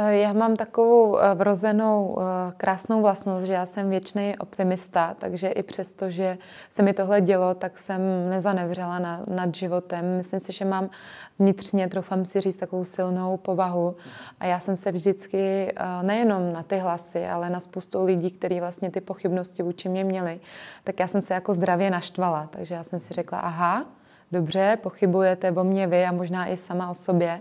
Eh, 0.00 0.18
já 0.18 0.32
mám 0.32 0.56
takovou 0.56 1.18
eh, 1.18 1.34
vrozenou 1.34 2.18
eh, 2.20 2.52
krásnou 2.56 3.02
vlastnost, 3.02 3.46
že 3.46 3.52
já 3.52 3.66
jsem 3.66 3.90
věčný 3.90 4.38
optimista, 4.38 5.14
takže 5.18 5.48
i 5.48 5.62
přesto, 5.62 6.10
že 6.10 6.38
se 6.70 6.82
mi 6.82 6.94
tohle 6.94 7.20
dělo, 7.20 7.54
tak 7.54 7.78
jsem 7.78 8.00
nezanevřela 8.28 8.98
na, 8.98 9.24
nad 9.26 9.54
životem. 9.54 10.16
Myslím 10.16 10.40
si, 10.40 10.52
že 10.52 10.64
mám 10.64 10.90
vnitřně, 11.38 11.88
troufám 11.88 12.26
si 12.26 12.40
říct, 12.40 12.56
takovou 12.56 12.84
silnou 12.84 13.36
povahu. 13.36 13.96
A 14.40 14.46
já 14.46 14.60
jsem 14.60 14.76
se 14.76 14.92
vždycky 14.92 15.74
nejenom 16.02 16.52
na 16.52 16.62
ty 16.62 16.78
hlasy, 16.78 17.26
ale 17.26 17.50
na 17.50 17.60
spoustu 17.60 18.04
lidí, 18.04 18.30
kteří 18.30 18.60
vlastně 18.60 18.90
ty 18.90 19.00
pochybnosti 19.00 19.62
vůči 19.62 19.88
mě 19.88 20.04
měli, 20.04 20.40
tak 20.84 21.00
já 21.00 21.06
jsem 21.06 21.22
se 21.22 21.34
jako 21.34 21.52
zdravě 21.52 21.90
naštvala. 21.90 22.48
Takže 22.50 22.74
já 22.74 22.82
jsem 22.82 23.00
si 23.00 23.14
řekla, 23.14 23.38
aha, 23.38 23.84
dobře, 24.32 24.78
pochybujete 24.82 25.52
o 25.52 25.64
mě 25.64 25.86
vy 25.86 26.04
a 26.04 26.12
možná 26.12 26.46
i 26.46 26.56
sama 26.56 26.90
o 26.90 26.94
sobě, 26.94 27.40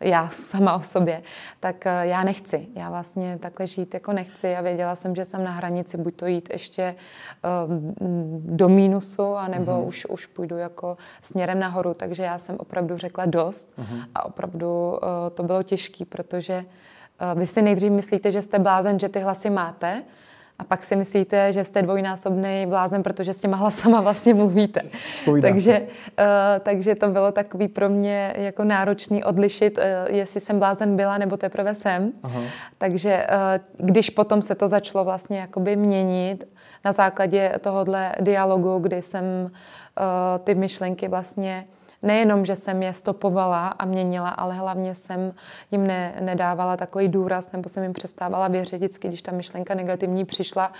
já 0.00 0.28
sama 0.28 0.76
o 0.76 0.82
sobě, 0.82 1.22
tak 1.60 1.86
eh, 1.86 2.06
já 2.06 2.24
nechci. 2.24 2.68
Já 2.74 2.90
vlastně 2.90 3.38
takhle 3.38 3.66
žít 3.66 3.94
jako 3.94 4.12
nechci 4.12 4.56
a 4.56 4.60
věděla 4.60 4.96
jsem, 4.96 5.14
že 5.14 5.24
jsem 5.24 5.44
na 5.44 5.50
hranici 5.50 5.96
buď 5.96 6.14
to 6.14 6.26
jít 6.26 6.48
ještě 6.52 6.94
um, 7.68 7.94
do 8.56 8.68
mínusu, 8.68 9.36
anebo 9.36 9.72
mm-hmm. 9.72 9.86
už, 9.86 10.06
už 10.06 10.26
půjdu 10.26 10.56
jako 10.56 10.96
směrem 11.22 11.60
nahoru, 11.60 11.94
takže 11.94 12.22
já 12.22 12.38
jsem 12.38 12.56
opravdu 12.58 12.96
řekla 12.96 13.24
dost 13.26 13.72
mm-hmm. 13.78 14.04
a 14.14 14.24
opravdu 14.24 14.90
uh, 14.90 14.98
to 15.34 15.42
bylo 15.42 15.62
těžké, 15.62 16.04
protože 16.04 16.64
uh, 17.32 17.38
vy 17.38 17.46
si 17.46 17.62
nejdřív 17.62 17.92
myslíte, 17.92 18.32
že 18.32 18.42
jste 18.42 18.58
blázen, 18.58 18.98
že 18.98 19.08
ty 19.08 19.20
hlasy 19.20 19.50
máte, 19.50 20.02
a 20.58 20.64
pak 20.64 20.84
si 20.84 20.96
myslíte, 20.96 21.52
že 21.52 21.64
jste 21.64 21.82
dvojnásobný 21.82 22.66
blázen, 22.68 23.02
protože 23.02 23.32
s 23.32 23.40
těma 23.40 23.56
hlasama 23.56 24.00
vlastně 24.00 24.34
mluvíte. 24.34 24.80
Takže, 25.42 25.80
uh, 25.80 26.24
takže 26.60 26.94
to 26.94 27.08
bylo 27.08 27.32
takový 27.32 27.68
pro 27.68 27.88
mě 27.88 28.34
jako 28.36 28.64
náročný 28.64 29.24
odlišit, 29.24 29.78
uh, 29.78 29.84
jestli 30.16 30.40
jsem 30.40 30.58
blázen 30.58 30.96
byla 30.96 31.18
nebo 31.18 31.36
teprve 31.36 31.74
jsem. 31.74 32.12
Aha. 32.22 32.40
Takže 32.78 33.26
uh, 33.78 33.86
když 33.86 34.10
potom 34.10 34.42
se 34.42 34.54
to 34.54 34.68
začalo 34.68 35.04
vlastně 35.04 35.38
jakoby 35.38 35.76
měnit 35.76 36.48
na 36.84 36.92
základě 36.92 37.52
tohohle 37.60 38.12
dialogu, 38.20 38.78
kdy 38.78 39.02
jsem 39.02 39.24
uh, 39.24 39.50
ty 40.44 40.54
myšlenky 40.54 41.08
vlastně 41.08 41.66
nejenom, 42.02 42.44
že 42.44 42.56
jsem 42.56 42.82
je 42.82 42.92
stopovala 42.92 43.68
a 43.68 43.84
měnila, 43.84 44.28
ale 44.28 44.54
hlavně 44.54 44.94
jsem 44.94 45.32
jim 45.70 45.86
ne, 45.86 46.14
nedávala 46.20 46.76
takový 46.76 47.08
důraz, 47.08 47.52
nebo 47.52 47.68
jsem 47.68 47.82
jim 47.82 47.92
přestávala 47.92 48.48
věřit 48.48 48.76
vždycky, 48.76 49.08
když 49.08 49.22
ta 49.22 49.32
myšlenka 49.32 49.74
negativní 49.74 50.24
přišla, 50.24 50.72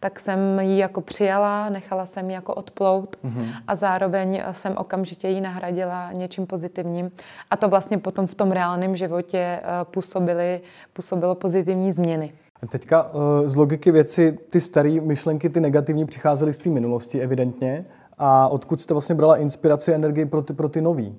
tak 0.00 0.20
jsem 0.20 0.58
ji 0.58 0.78
jako 0.78 1.00
přijala, 1.00 1.68
nechala 1.68 2.06
jsem 2.06 2.30
ji 2.30 2.34
jako 2.34 2.54
odplout 2.54 3.16
mm-hmm. 3.24 3.46
a 3.66 3.74
zároveň 3.74 4.42
jsem 4.52 4.74
okamžitě 4.76 5.28
ji 5.28 5.40
nahradila 5.40 6.12
něčím 6.12 6.46
pozitivním. 6.46 7.10
A 7.50 7.56
to 7.56 7.68
vlastně 7.68 7.98
potom 7.98 8.26
v 8.26 8.34
tom 8.34 8.52
reálném 8.52 8.96
životě 8.96 9.38
eh, 9.38 9.62
působily, 9.84 10.60
působilo 10.92 11.34
pozitivní 11.34 11.92
změny. 11.92 12.32
Teďka 12.68 13.10
eh, 13.10 13.48
z 13.48 13.56
logiky 13.56 13.90
věci 13.90 14.38
ty 14.50 14.60
staré 14.60 15.00
myšlenky, 15.00 15.50
ty 15.50 15.60
negativní 15.60 16.06
přicházely 16.06 16.52
z 16.52 16.58
té 16.58 16.70
minulosti 16.70 17.20
evidentně. 17.20 17.84
A 18.18 18.48
odkud 18.48 18.80
jste 18.80 18.94
vlastně 18.94 19.14
brala 19.14 19.36
inspiraci 19.36 19.92
a 19.92 19.94
energii 19.94 20.26
pro 20.26 20.42
ty, 20.42 20.52
pro 20.52 20.68
ty 20.68 20.80
nový? 20.80 21.18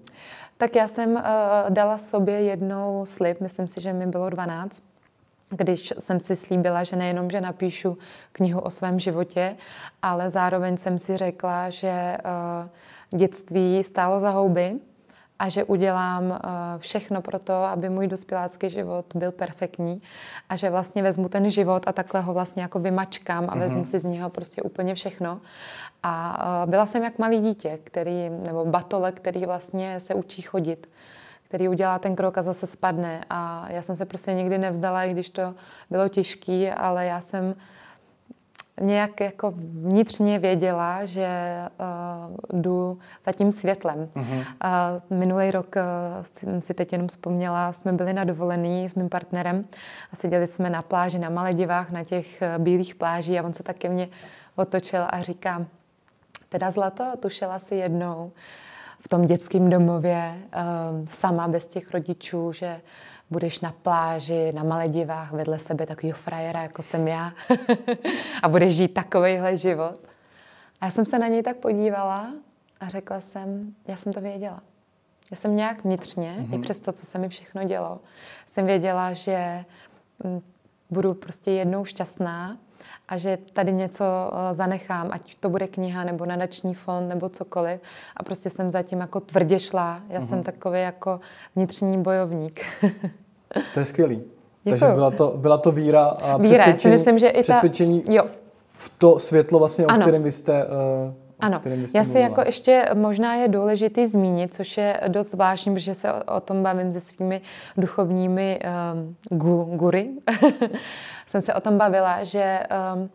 Tak 0.57 0.75
já 0.75 0.87
jsem 0.87 1.11
uh, 1.11 1.21
dala 1.69 1.97
sobě 1.97 2.41
jednou 2.41 3.05
slib, 3.05 3.41
myslím 3.41 3.67
si, 3.67 3.81
že 3.81 3.93
mi 3.93 4.07
bylo 4.07 4.29
12, 4.29 4.83
když 5.49 5.93
jsem 5.99 6.19
si 6.19 6.35
slíbila, 6.35 6.83
že 6.83 6.95
nejenom, 6.95 7.29
že 7.29 7.41
napíšu 7.41 7.97
knihu 8.31 8.59
o 8.59 8.69
svém 8.69 8.99
životě, 8.99 9.55
ale 10.01 10.29
zároveň 10.29 10.77
jsem 10.77 10.99
si 10.99 11.17
řekla, 11.17 11.69
že 11.69 12.17
uh, 13.11 13.19
dětství 13.19 13.83
stálo 13.83 14.19
za 14.19 14.29
houby, 14.29 14.79
a 15.39 15.49
že 15.49 15.63
udělám 15.63 16.23
uh, 16.23 16.37
všechno 16.77 17.21
pro 17.21 17.39
to, 17.39 17.53
aby 17.53 17.89
můj 17.89 18.07
dospělácký 18.07 18.69
život 18.69 19.05
byl 19.15 19.31
perfektní 19.31 20.01
a 20.49 20.55
že 20.55 20.69
vlastně 20.69 21.03
vezmu 21.03 21.29
ten 21.29 21.49
život 21.49 21.87
a 21.87 21.91
takhle 21.91 22.21
ho 22.21 22.33
vlastně 22.33 22.61
jako 22.61 22.79
vymačkám 22.79 23.43
a 23.49 23.55
mm-hmm. 23.55 23.59
vezmu 23.59 23.85
si 23.85 23.99
z 23.99 24.05
něho 24.05 24.29
prostě 24.29 24.61
úplně 24.61 24.95
všechno. 24.95 25.41
A 26.03 26.45
uh, 26.63 26.69
byla 26.69 26.85
jsem 26.85 27.03
jak 27.03 27.19
malý 27.19 27.39
dítě, 27.39 27.79
který, 27.83 28.29
nebo 28.29 28.65
batole, 28.65 29.11
který 29.11 29.45
vlastně 29.45 29.99
se 29.99 30.13
učí 30.13 30.41
chodit 30.41 30.89
který 31.47 31.67
udělá 31.67 31.99
ten 31.99 32.15
krok 32.15 32.37
a 32.37 32.41
zase 32.41 32.67
spadne. 32.67 33.25
A 33.29 33.65
já 33.69 33.81
jsem 33.81 33.95
se 33.95 34.05
prostě 34.05 34.33
nikdy 34.33 34.57
nevzdala, 34.57 35.03
i 35.03 35.11
když 35.11 35.29
to 35.29 35.55
bylo 35.89 36.09
těžké, 36.09 36.73
ale 36.73 37.05
já 37.05 37.21
jsem 37.21 37.55
nějak 38.81 39.21
jako 39.21 39.53
vnitřně 39.55 40.39
věděla, 40.39 41.05
že 41.05 41.29
uh, 42.51 42.61
jdu 42.61 42.99
za 43.23 43.31
tím 43.31 43.51
světlem. 43.51 44.09
Mm-hmm. 44.15 44.39
Uh, 44.39 45.17
minulý 45.17 45.51
rok 45.51 45.75
uh, 45.75 46.59
si 46.59 46.73
teď 46.73 46.91
jenom 46.91 47.07
vzpomněla, 47.07 47.71
jsme 47.73 47.93
byli 47.93 48.13
na 48.13 48.23
dovolený 48.23 48.89
s 48.89 48.95
mým 48.95 49.09
partnerem 49.09 49.65
a 50.13 50.15
seděli 50.15 50.47
jsme 50.47 50.69
na 50.69 50.81
pláži 50.81 51.19
na 51.19 51.29
Maledivách, 51.29 51.91
na 51.91 52.03
těch 52.03 52.41
uh, 52.41 52.63
bílých 52.63 52.95
pláží 52.95 53.39
a 53.39 53.43
on 53.43 53.53
se 53.53 53.63
tak 53.63 53.77
ke 53.77 53.89
mně 53.89 54.09
otočil 54.55 55.07
a 55.09 55.21
říká, 55.21 55.65
teda 56.49 56.71
Zlato, 56.71 57.13
tušila 57.19 57.59
si 57.59 57.75
jednou 57.75 58.31
v 58.99 59.07
tom 59.07 59.21
dětském 59.21 59.69
domově 59.69 60.35
uh, 60.35 61.07
sama 61.09 61.47
bez 61.47 61.67
těch 61.67 61.91
rodičů, 61.91 62.51
že 62.51 62.81
budeš 63.29 63.59
na 63.59 63.71
pláži, 63.71 64.51
na 64.53 64.63
Maledivách, 64.63 65.31
vedle 65.31 65.59
sebe 65.59 65.85
takového 65.85 66.17
frajera, 66.17 66.61
jako 66.61 66.83
jsem 66.83 67.07
já 67.07 67.33
a 68.43 68.49
budeš 68.49 68.75
žít 68.75 68.93
takovejhle 68.93 69.57
život. 69.57 69.99
A 70.81 70.85
já 70.85 70.91
jsem 70.91 71.05
se 71.05 71.19
na 71.19 71.27
něj 71.27 71.43
tak 71.43 71.57
podívala 71.57 72.31
a 72.79 72.89
řekla 72.89 73.21
jsem, 73.21 73.75
já 73.87 73.95
jsem 73.95 74.13
to 74.13 74.21
věděla. 74.21 74.61
Já 75.31 75.37
jsem 75.37 75.55
nějak 75.55 75.83
vnitřně, 75.83 76.35
mm-hmm. 76.39 76.55
i 76.55 76.61
přes 76.61 76.79
to, 76.79 76.91
co 76.91 77.05
se 77.05 77.19
mi 77.19 77.29
všechno 77.29 77.63
dělo, 77.63 77.99
jsem 78.45 78.65
věděla, 78.65 79.13
že 79.13 79.65
mm, 80.23 80.41
budu 80.89 81.13
prostě 81.13 81.51
jednou 81.51 81.85
šťastná 81.85 82.57
a 83.07 83.17
že 83.17 83.37
tady 83.53 83.73
něco 83.73 84.03
eh, 84.05 84.53
zanechám, 84.53 85.09
ať 85.11 85.35
to 85.39 85.49
bude 85.49 85.67
kniha 85.67 86.03
nebo 86.03 86.25
nadační 86.25 86.73
fond 86.73 87.07
nebo 87.07 87.29
cokoliv. 87.29 87.81
A 88.17 88.23
prostě 88.23 88.49
jsem 88.49 88.71
zatím 88.71 88.99
jako 88.99 89.19
tvrdě 89.19 89.59
šla. 89.59 90.01
Já 90.09 90.19
mm-hmm. 90.19 90.27
jsem 90.27 90.43
takový 90.43 90.81
jako 90.81 91.19
vnitřní 91.55 91.97
bojovník. 91.97 92.61
to 93.73 93.79
je 93.79 93.85
skvělý. 93.85 94.15
Děkuju. 94.15 94.79
Takže 94.79 94.95
byla 94.95 95.11
to, 95.11 95.33
byla 95.37 95.57
to 95.57 95.71
víra 95.71 96.05
a 96.05 96.37
víra, 96.37 96.53
přesvědčení, 96.53 96.93
myslím, 96.93 97.19
že 97.19 97.27
i 97.27 97.37
ta... 97.37 97.41
přesvědčení 97.41 98.03
jo. 98.09 98.23
v 98.73 98.91
to 98.97 99.19
světlo, 99.19 99.59
vlastně, 99.59 99.87
o 99.87 99.91
ano. 99.91 100.01
kterém 100.01 100.23
vy 100.23 100.31
jste 100.31 100.65
uh, 100.65 100.71
ano, 101.39 101.61
já 101.95 102.03
si 102.03 102.19
jako 102.19 102.41
ještě 102.45 102.85
možná 102.93 103.35
je 103.35 103.47
důležitý 103.47 104.07
zmínit, 104.07 104.53
což 104.53 104.77
je 104.77 105.01
dost 105.07 105.31
zvláštní, 105.31 105.73
protože 105.73 105.93
se 105.93 106.13
o, 106.13 106.35
o 106.35 106.39
tom 106.39 106.63
bavím 106.63 106.91
se 106.91 107.01
svými 107.01 107.41
duchovními 107.77 108.59
um, 108.93 109.15
gu, 109.39 109.63
gury. 109.63 110.09
Jsem 111.27 111.41
se 111.41 111.53
o 111.53 111.61
tom 111.61 111.77
bavila, 111.77 112.23
že 112.23 112.59
um, 112.95 113.09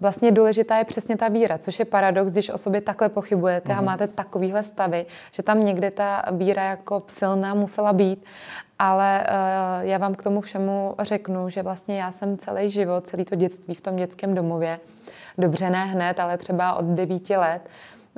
vlastně 0.00 0.32
důležitá 0.32 0.76
je 0.76 0.84
přesně 0.84 1.16
ta 1.16 1.28
víra, 1.28 1.58
což 1.58 1.78
je 1.78 1.84
paradox, 1.84 2.32
když 2.32 2.50
o 2.50 2.58
sobě 2.58 2.80
takhle 2.80 3.08
pochybujete 3.08 3.68
mm-hmm. 3.68 3.78
a 3.78 3.80
mhm. 3.80 3.84
máte 3.84 4.08
takovýhle 4.08 4.62
stavy, 4.62 5.06
že 5.32 5.42
tam 5.42 5.64
někde 5.64 5.90
ta 5.90 6.22
víra 6.32 6.62
jako 6.62 7.02
silná 7.06 7.54
musela 7.54 7.92
být. 7.92 8.24
Ale 8.78 9.26
uh, 9.28 9.88
já 9.88 9.98
vám 9.98 10.14
k 10.14 10.22
tomu 10.22 10.40
všemu 10.40 10.94
řeknu, 10.98 11.48
že 11.48 11.62
vlastně 11.62 12.00
já 12.00 12.12
jsem 12.12 12.38
celý 12.38 12.70
život, 12.70 13.06
celý 13.06 13.24
to 13.24 13.34
dětství 13.34 13.74
v 13.74 13.80
tom 13.80 13.96
dětském 13.96 14.34
domově, 14.34 14.80
dobře 15.38 15.70
ne 15.70 15.84
hned, 15.84 16.20
ale 16.20 16.38
třeba 16.38 16.74
od 16.74 16.84
devíti 16.84 17.36
let, 17.36 17.68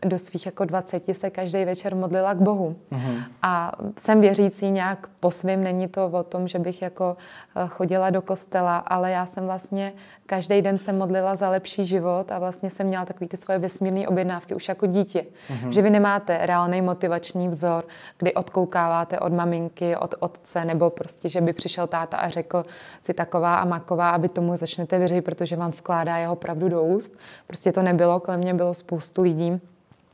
do 0.05 0.19
svých 0.19 0.47
jako 0.47 0.65
20 0.65 1.05
se 1.12 1.31
každý 1.31 1.65
večer 1.65 1.95
modlila 1.97 2.35
k 2.35 2.39
Bohu. 2.39 2.77
Mm-hmm. 2.93 3.23
A 3.43 3.73
jsem 3.99 4.21
věřící 4.21 4.71
nějak 4.71 5.07
po 5.21 5.31
svým, 5.31 5.65
není 5.65 5.89
to 5.89 6.07
o 6.07 6.23
tom, 6.23 6.49
že 6.49 6.59
bych 6.59 6.83
jako 6.83 7.17
eh, 7.57 7.69
chodila 7.69 8.11
do 8.11 8.23
kostela, 8.23 8.77
ale 8.77 9.11
já 9.11 9.27
jsem 9.27 9.45
vlastně 9.45 9.93
každý 10.31 10.63
den 10.63 10.79
se 10.79 10.93
modlila 10.93 11.37
za 11.37 11.49
lepší 11.51 11.85
život 11.85 12.33
a 12.33 12.39
vlastně 12.39 12.71
jsem 12.71 12.87
měla 12.87 13.05
takový 13.05 13.29
ty 13.29 13.37
svoje 13.37 13.59
vesmírné 13.59 14.09
objednávky 14.09 14.55
už 14.55 14.69
jako 14.69 14.87
dítě. 14.87 15.25
Mm-hmm. 15.25 15.71
Že 15.71 15.83
vy 15.83 15.91
nemáte 15.91 16.39
reálný 16.47 16.83
motivační 16.83 17.49
vzor, 17.49 17.85
kdy 18.19 18.35
odkoukáváte 18.35 19.19
od 19.19 19.33
maminky, 19.33 19.97
od 19.97 20.15
otce, 20.21 20.65
nebo 20.65 20.91
prostě, 20.91 21.29
že 21.29 21.41
by 21.41 21.53
přišel 21.53 21.87
táta 21.87 22.17
a 22.17 22.29
řekl 22.29 22.65
si 23.01 23.15
taková 23.15 23.57
a 23.57 23.65
maková, 23.65 24.11
aby 24.11 24.29
tomu 24.29 24.57
začnete 24.57 24.99
věřit, 24.99 25.23
protože 25.23 25.57
vám 25.57 25.71
vkládá 25.71 26.17
jeho 26.17 26.37
pravdu 26.37 26.69
do 26.69 26.83
úst. 26.83 27.19
Prostě 27.47 27.73
to 27.73 27.83
nebylo, 27.83 28.21
kolem 28.21 28.41
mě 28.41 28.55
bylo 28.55 28.75
spoustu 28.75 29.23
lidí, 29.23 29.61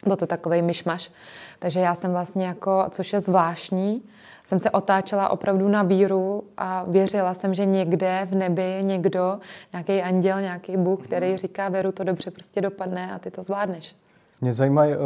byl 0.07 0.17
to 0.17 0.27
takový 0.27 0.63
myšmaš. 0.63 1.11
Takže 1.59 1.81
já 1.81 1.95
jsem 1.95 2.11
vlastně 2.11 2.47
jako, 2.47 2.85
což 2.91 3.13
je 3.13 3.21
zvláštní, 3.21 4.03
jsem 4.45 4.61
se 4.61 4.71
otáčela 4.71 5.29
opravdu 5.29 5.69
na 5.69 5.83
víru 5.83 6.45
a 6.57 6.85
věřila 6.89 7.35
jsem, 7.35 7.55
že 7.55 7.65
někde 7.65 8.29
v 8.31 8.35
nebi 8.35 8.63
je 8.63 8.83
někdo, 8.83 9.39
nějaký 9.73 10.03
anděl, 10.03 10.41
nějaký 10.41 10.77
Bůh, 10.77 11.05
který 11.05 11.29
mhm. 11.29 11.37
říká, 11.37 11.69
Veru, 11.69 11.93
to 11.93 12.05
dobře 12.05 12.31
prostě 12.31 12.61
dopadne 12.61 13.13
a 13.13 13.19
ty 13.19 13.31
to 13.31 13.43
zvládneš. 13.43 13.97
Mě 14.41 14.53
zajímají, 14.53 14.93
uh, 14.93 14.99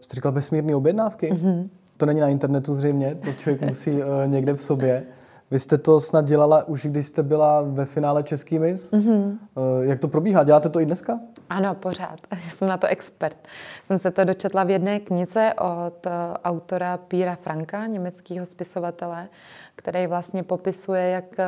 jste 0.00 0.14
říkal 0.14 0.32
vesmírné 0.32 0.76
objednávky? 0.76 1.32
Mm-hmm. 1.32 1.68
To 1.96 2.06
není 2.06 2.20
na 2.20 2.28
internetu 2.28 2.74
zřejmě, 2.74 3.14
to 3.14 3.32
člověk 3.32 3.62
musí 3.62 3.90
uh, 3.90 4.02
někde 4.26 4.54
v 4.54 4.62
sobě. 4.62 5.02
Vy 5.50 5.58
jste 5.58 5.78
to 5.78 6.00
snad 6.00 6.24
dělala 6.24 6.68
už, 6.68 6.86
když 6.86 7.06
jste 7.06 7.22
byla 7.22 7.62
ve 7.62 7.84
finále 7.84 8.22
Český 8.22 8.58
mis. 8.58 8.92
Mm-hmm. 8.92 9.36
Jak 9.80 10.00
to 10.00 10.08
probíhá? 10.08 10.44
Děláte 10.44 10.68
to 10.68 10.80
i 10.80 10.86
dneska? 10.86 11.20
Ano, 11.50 11.74
pořád. 11.74 12.20
Já 12.44 12.50
jsem 12.50 12.68
na 12.68 12.76
to 12.76 12.86
expert. 12.86 13.48
Jsem 13.84 13.98
se 13.98 14.10
to 14.10 14.24
dočetla 14.24 14.64
v 14.64 14.70
jedné 14.70 15.00
knize 15.00 15.54
od 15.54 16.06
eh, 16.06 16.10
autora 16.44 16.96
Píra 16.96 17.36
Franka, 17.36 17.86
německého 17.86 18.46
spisovatele, 18.46 19.28
který 19.76 20.06
vlastně 20.06 20.42
popisuje, 20.42 21.08
jak 21.08 21.24
eh, 21.38 21.46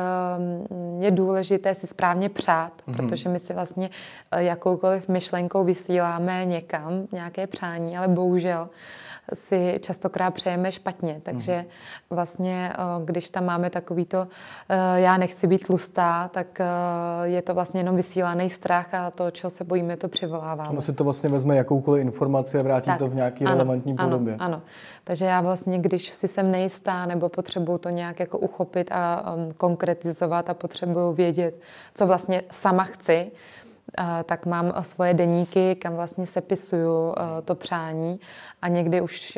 je 0.99 1.11
důležité 1.11 1.75
si 1.75 1.87
správně 1.87 2.29
přát, 2.29 2.73
mm-hmm. 2.73 2.95
protože 2.95 3.29
my 3.29 3.39
si 3.39 3.53
vlastně 3.53 3.89
jakoukoliv 4.37 5.07
myšlenkou 5.07 5.63
vysíláme 5.63 6.45
někam 6.45 7.07
nějaké 7.11 7.47
přání, 7.47 7.97
ale 7.97 8.07
bohužel 8.07 8.69
si 9.33 9.79
častokrát 9.81 10.33
přejeme 10.33 10.71
špatně. 10.71 11.19
Takže 11.23 11.55
mhm. 11.57 11.65
vlastně, 12.09 12.73
když 13.05 13.29
tam 13.29 13.45
máme 13.45 13.69
takový 13.69 14.05
to, 14.05 14.27
eh, 14.69 15.01
já 15.01 15.17
nechci 15.17 15.47
být 15.47 15.67
tlustá, 15.67 16.27
tak 16.27 16.59
eh, 16.59 16.65
je 17.23 17.41
to 17.41 17.53
vlastně 17.53 17.79
jenom 17.79 17.95
vysílaný 17.95 18.49
strach 18.49 18.93
a 18.93 19.11
to, 19.11 19.31
čeho 19.31 19.51
se 19.51 19.63
bojíme, 19.63 19.97
to 19.97 20.07
přivolává. 20.07 20.69
Ono 20.69 20.81
si 20.81 20.93
to 20.93 21.03
vlastně 21.03 21.29
vezme 21.29 21.55
jakoukoliv 21.55 22.01
informaci 22.01 22.57
a 22.57 22.63
vrátí 22.63 22.85
tak, 22.85 22.99
to 22.99 23.07
v 23.07 23.15
nějaký 23.15 23.45
ano, 23.45 23.53
relevantní 23.53 23.95
ano, 23.97 24.09
podobě. 24.09 24.35
Ano, 24.39 24.61
takže 25.03 25.25
já 25.25 25.41
vlastně, 25.41 25.79
když 25.79 26.09
si 26.09 26.27
jsem 26.27 26.51
nejistá 26.51 27.05
nebo 27.05 27.29
potřebuju 27.29 27.77
to 27.77 27.89
nějak 27.89 28.19
jako 28.19 28.37
uchopit 28.37 28.91
a 28.91 29.33
um, 29.33 29.53
konkretizovat 29.53 30.49
a 30.49 30.53
potřebuju 30.53 31.13
vědět, 31.13 31.61
co 31.95 32.07
vlastně 32.07 32.43
sama 32.51 32.83
chci, 32.83 33.31
tak 34.23 34.45
mám 34.45 34.73
svoje 34.81 35.13
deníky, 35.13 35.75
kam 35.75 35.95
vlastně 35.95 36.27
sepisuju 36.27 37.13
to 37.45 37.55
přání. 37.55 38.19
A 38.61 38.67
někdy 38.67 39.01
už 39.01 39.37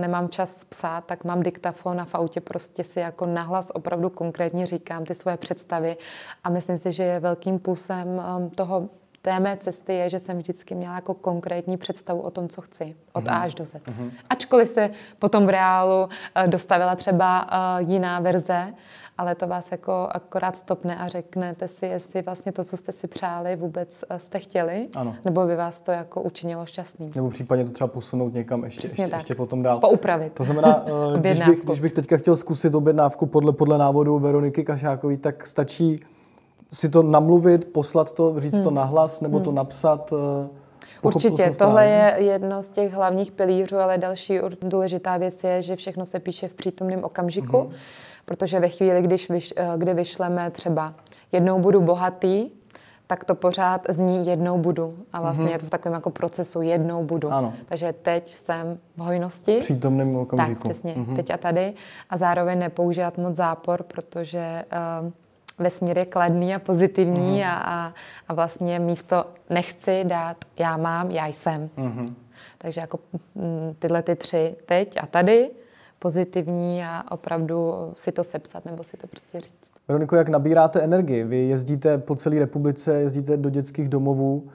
nemám 0.00 0.28
čas 0.28 0.64
psát, 0.64 1.04
tak 1.04 1.24
mám 1.24 1.42
diktafon 1.42 2.00
a 2.00 2.04
v 2.04 2.14
autě 2.14 2.40
prostě 2.40 2.84
si 2.84 3.00
jako 3.00 3.26
nahlas 3.26 3.70
opravdu 3.74 4.10
konkrétně 4.10 4.66
říkám 4.66 5.04
ty 5.04 5.14
svoje 5.14 5.36
představy. 5.36 5.96
A 6.44 6.48
myslím 6.48 6.78
si, 6.78 6.92
že 6.92 7.02
je 7.02 7.20
velkým 7.20 7.58
plusem 7.58 8.22
toho 8.54 8.88
té 9.24 9.40
mé 9.40 9.56
cesty 9.56 9.94
je, 9.94 10.10
že 10.10 10.18
jsem 10.18 10.38
vždycky 10.38 10.74
měla 10.74 10.94
jako 10.94 11.14
konkrétní 11.14 11.76
představu 11.76 12.20
o 12.20 12.30
tom, 12.30 12.48
co 12.48 12.60
chci. 12.60 12.96
Od 13.12 13.28
A 13.28 13.36
až 13.36 13.54
do 13.54 13.64
Z. 13.64 13.74
Mm-hmm. 13.74 14.10
Ačkoliv 14.30 14.68
se 14.68 14.90
potom 15.18 15.46
v 15.46 15.48
reálu 15.48 16.08
dostavila 16.46 16.96
třeba 16.96 17.46
jiná 17.78 18.20
verze, 18.20 18.74
ale 19.18 19.34
to 19.34 19.46
vás 19.46 19.72
jako 19.72 20.08
akorát 20.10 20.56
stopne 20.56 20.96
a 20.96 21.08
řeknete 21.08 21.68
si, 21.68 21.86
jestli 21.86 22.22
vlastně 22.22 22.52
to, 22.52 22.64
co 22.64 22.76
jste 22.76 22.92
si 22.92 23.08
přáli, 23.08 23.56
vůbec 23.56 24.04
eh, 24.10 24.18
jste 24.18 24.38
chtěli, 24.38 24.88
ano. 24.96 25.16
nebo 25.24 25.46
by 25.46 25.56
vás 25.56 25.80
to 25.80 25.92
jako 25.92 26.22
učinilo 26.22 26.66
šťastný. 26.66 27.10
Nebo 27.14 27.30
případně 27.30 27.64
to 27.64 27.70
třeba 27.70 27.88
posunout 27.88 28.34
někam 28.34 28.64
ještě, 28.64 28.88
ještě, 28.88 29.10
ještě 29.14 29.34
potom 29.34 29.62
dál. 29.62 29.80
Poupravit. 29.80 30.32
To 30.32 30.44
znamená, 30.44 30.84
eh, 31.14 31.18
když, 31.18 31.40
bych, 31.40 31.64
když 31.64 31.80
bych 31.80 31.92
teďka 31.92 32.16
chtěl 32.16 32.36
zkusit 32.36 32.74
objednávku 32.74 33.26
podle, 33.26 33.52
podle 33.52 33.78
návodu 33.78 34.18
Veroniky 34.18 34.64
Kašákový, 34.64 35.16
tak 35.16 35.46
stačí 35.46 36.00
si 36.74 36.88
to 36.88 37.02
namluvit, 37.02 37.64
poslat 37.64 38.12
to, 38.12 38.40
říct 38.40 38.54
hmm. 38.54 38.64
to 38.64 38.70
nahlas, 38.70 39.20
nebo 39.20 39.36
hmm. 39.36 39.44
to 39.44 39.52
napsat. 39.52 40.12
Eh, 40.12 40.48
Určitě, 41.02 41.50
tohle 41.58 41.86
je 41.86 42.14
jedno 42.18 42.62
z 42.62 42.68
těch 42.68 42.92
hlavních 42.92 43.32
pilířů, 43.32 43.76
ale 43.76 43.98
další 43.98 44.40
důležitá 44.62 45.16
věc 45.16 45.44
je, 45.44 45.62
že 45.62 45.76
všechno 45.76 46.06
se 46.06 46.20
píše 46.20 46.48
v 46.48 46.54
přítomném 46.54 47.04
okamžiku. 47.04 47.60
Hmm 47.60 47.72
Protože 48.24 48.60
ve 48.60 48.68
chvíli, 48.68 49.02
když 49.02 49.30
vyš, 49.30 49.54
eh, 49.56 49.72
kdy 49.76 49.94
vyšleme 49.94 50.50
třeba 50.50 50.94
jednou 51.32 51.58
budu 51.58 51.80
bohatý, 51.80 52.50
tak 53.06 53.24
to 53.24 53.34
pořád 53.34 53.86
zní 53.88 54.26
jednou 54.26 54.58
budu. 54.58 54.94
A 55.12 55.20
vlastně 55.20 55.44
mm-hmm. 55.44 55.52
je 55.52 55.58
to 55.58 55.66
v 55.66 55.70
takovém 55.70 55.94
jako 55.94 56.10
procesu 56.10 56.62
jednou 56.62 57.04
budu. 57.04 57.32
Ano. 57.32 57.52
Takže 57.66 57.94
teď 58.02 58.34
jsem 58.34 58.78
v 58.96 59.00
hojnosti. 59.00 59.56
V 59.56 59.58
přítomném 59.58 60.16
okamžiku. 60.16 60.62
Tak, 60.62 60.72
přesně. 60.72 60.94
Mm-hmm. 60.94 61.16
Teď 61.16 61.30
a 61.30 61.36
tady. 61.36 61.74
A 62.10 62.16
zároveň 62.16 62.58
nepoužívat 62.58 63.18
moc 63.18 63.34
zápor, 63.34 63.82
protože 63.82 64.64
uh, 65.02 65.10
vesmír 65.58 65.98
je 65.98 66.06
kladný 66.06 66.54
a 66.54 66.58
pozitivní 66.58 67.40
mm-hmm. 67.40 67.48
a, 67.48 67.86
a, 67.86 67.94
a 68.28 68.34
vlastně 68.34 68.78
místo 68.78 69.26
nechci 69.50 70.04
dát 70.04 70.36
já 70.58 70.76
mám, 70.76 71.10
já 71.10 71.26
jsem. 71.26 71.70
Mm-hmm. 71.76 72.14
Takže 72.58 72.80
jako 72.80 72.98
mm, 73.34 73.74
tyhle 73.78 74.02
ty 74.02 74.16
tři 74.16 74.56
teď 74.66 74.96
a 75.02 75.06
tady 75.06 75.50
pozitivní 75.98 76.84
a 76.84 77.04
opravdu 77.10 77.74
si 77.94 78.12
to 78.12 78.24
sepsat 78.24 78.64
nebo 78.64 78.84
si 78.84 78.96
to 78.96 79.06
prostě 79.06 79.40
říct. 79.40 79.70
Veroniko, 79.88 80.16
jak 80.16 80.28
nabíráte 80.28 80.80
energii? 80.80 81.24
Vy 81.24 81.36
jezdíte 81.36 81.98
po 81.98 82.16
celé 82.16 82.38
republice, 82.38 82.94
jezdíte 82.94 83.36
do 83.36 83.50
dětských 83.50 83.88
domovů. 83.88 84.48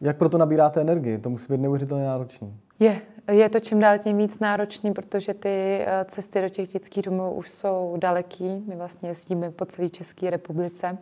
Jak 0.00 0.16
proto 0.16 0.38
nabíráte 0.38 0.80
energii? 0.80 1.18
To 1.18 1.30
musí 1.30 1.52
být 1.52 1.60
neuvěřitelně 1.60 2.04
náročný. 2.04 2.56
Je, 2.78 3.00
je 3.32 3.48
to 3.48 3.60
čím 3.60 3.78
dál 3.78 3.98
tím 3.98 4.16
víc 4.16 4.38
náročný, 4.38 4.92
protože 4.92 5.34
ty 5.34 5.48
eh, 5.80 6.04
cesty 6.04 6.42
do 6.42 6.48
těch 6.48 6.68
dětských 6.68 7.04
domovů 7.04 7.34
už 7.34 7.50
jsou 7.50 7.96
daleký. 7.98 8.64
My 8.68 8.76
vlastně 8.76 9.08
jezdíme 9.08 9.50
po 9.50 9.64
celé 9.64 9.88
České 9.88 10.30
republice. 10.30 10.98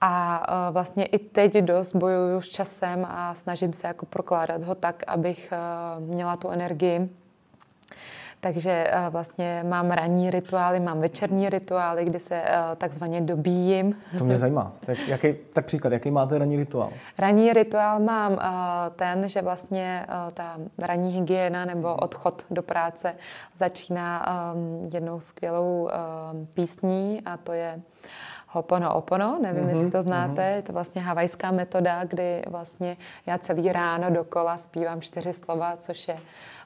A 0.00 0.46
eh, 0.48 0.72
vlastně 0.72 1.04
i 1.04 1.18
teď 1.18 1.52
dost 1.54 1.96
bojuju 1.96 2.40
s 2.40 2.48
časem 2.48 3.06
a 3.08 3.34
snažím 3.34 3.72
se 3.72 3.86
jako 3.86 4.06
prokládat 4.06 4.62
ho 4.62 4.74
tak, 4.74 5.02
abych 5.06 5.52
eh, 5.52 6.00
měla 6.00 6.36
tu 6.36 6.48
energii 6.48 7.10
takže 8.40 8.70
eh, 8.70 9.10
vlastně 9.10 9.64
mám 9.68 9.90
ranní 9.90 10.30
rituály, 10.30 10.80
mám 10.80 11.00
večerní 11.00 11.50
rituály, 11.50 12.04
kdy 12.04 12.20
se 12.20 12.42
eh, 12.44 12.76
takzvaně 12.76 13.20
dobíjím. 13.20 13.96
To 14.18 14.24
mě 14.24 14.36
zajímá. 14.36 14.72
Tak, 14.86 14.98
jaký, 15.08 15.34
tak 15.52 15.64
příklad, 15.64 15.92
jaký 15.92 16.10
máte 16.10 16.38
ranní 16.38 16.56
rituál? 16.56 16.90
Ranní 17.18 17.52
rituál 17.52 18.00
mám 18.00 18.32
eh, 18.32 18.46
ten, 18.96 19.28
že 19.28 19.42
vlastně 19.42 20.06
ta 20.34 20.56
ranní 20.78 21.12
hygiena 21.12 21.64
nebo 21.64 21.94
odchod 21.94 22.44
do 22.50 22.62
práce 22.62 23.14
začíná 23.54 24.26
jednou 24.94 25.20
skvělou 25.20 25.88
písní 26.54 27.22
a 27.24 27.36
to 27.36 27.52
je 27.52 27.80
Hopono 28.52 28.94
Opono, 28.94 29.38
nevím, 29.42 29.64
mm-hmm, 29.64 29.68
jestli 29.68 29.90
to 29.90 30.02
znáte, 30.02 30.42
mm-hmm. 30.42 30.56
je 30.56 30.62
to 30.62 30.72
vlastně 30.72 31.02
havajská 31.02 31.50
metoda, 31.50 32.04
kdy 32.04 32.42
vlastně 32.48 32.96
já 33.26 33.38
celý 33.38 33.72
ráno 33.72 34.10
dokola 34.10 34.56
zpívám 34.56 35.00
čtyři 35.00 35.32
slova, 35.32 35.76
což 35.76 36.08
je 36.08 36.16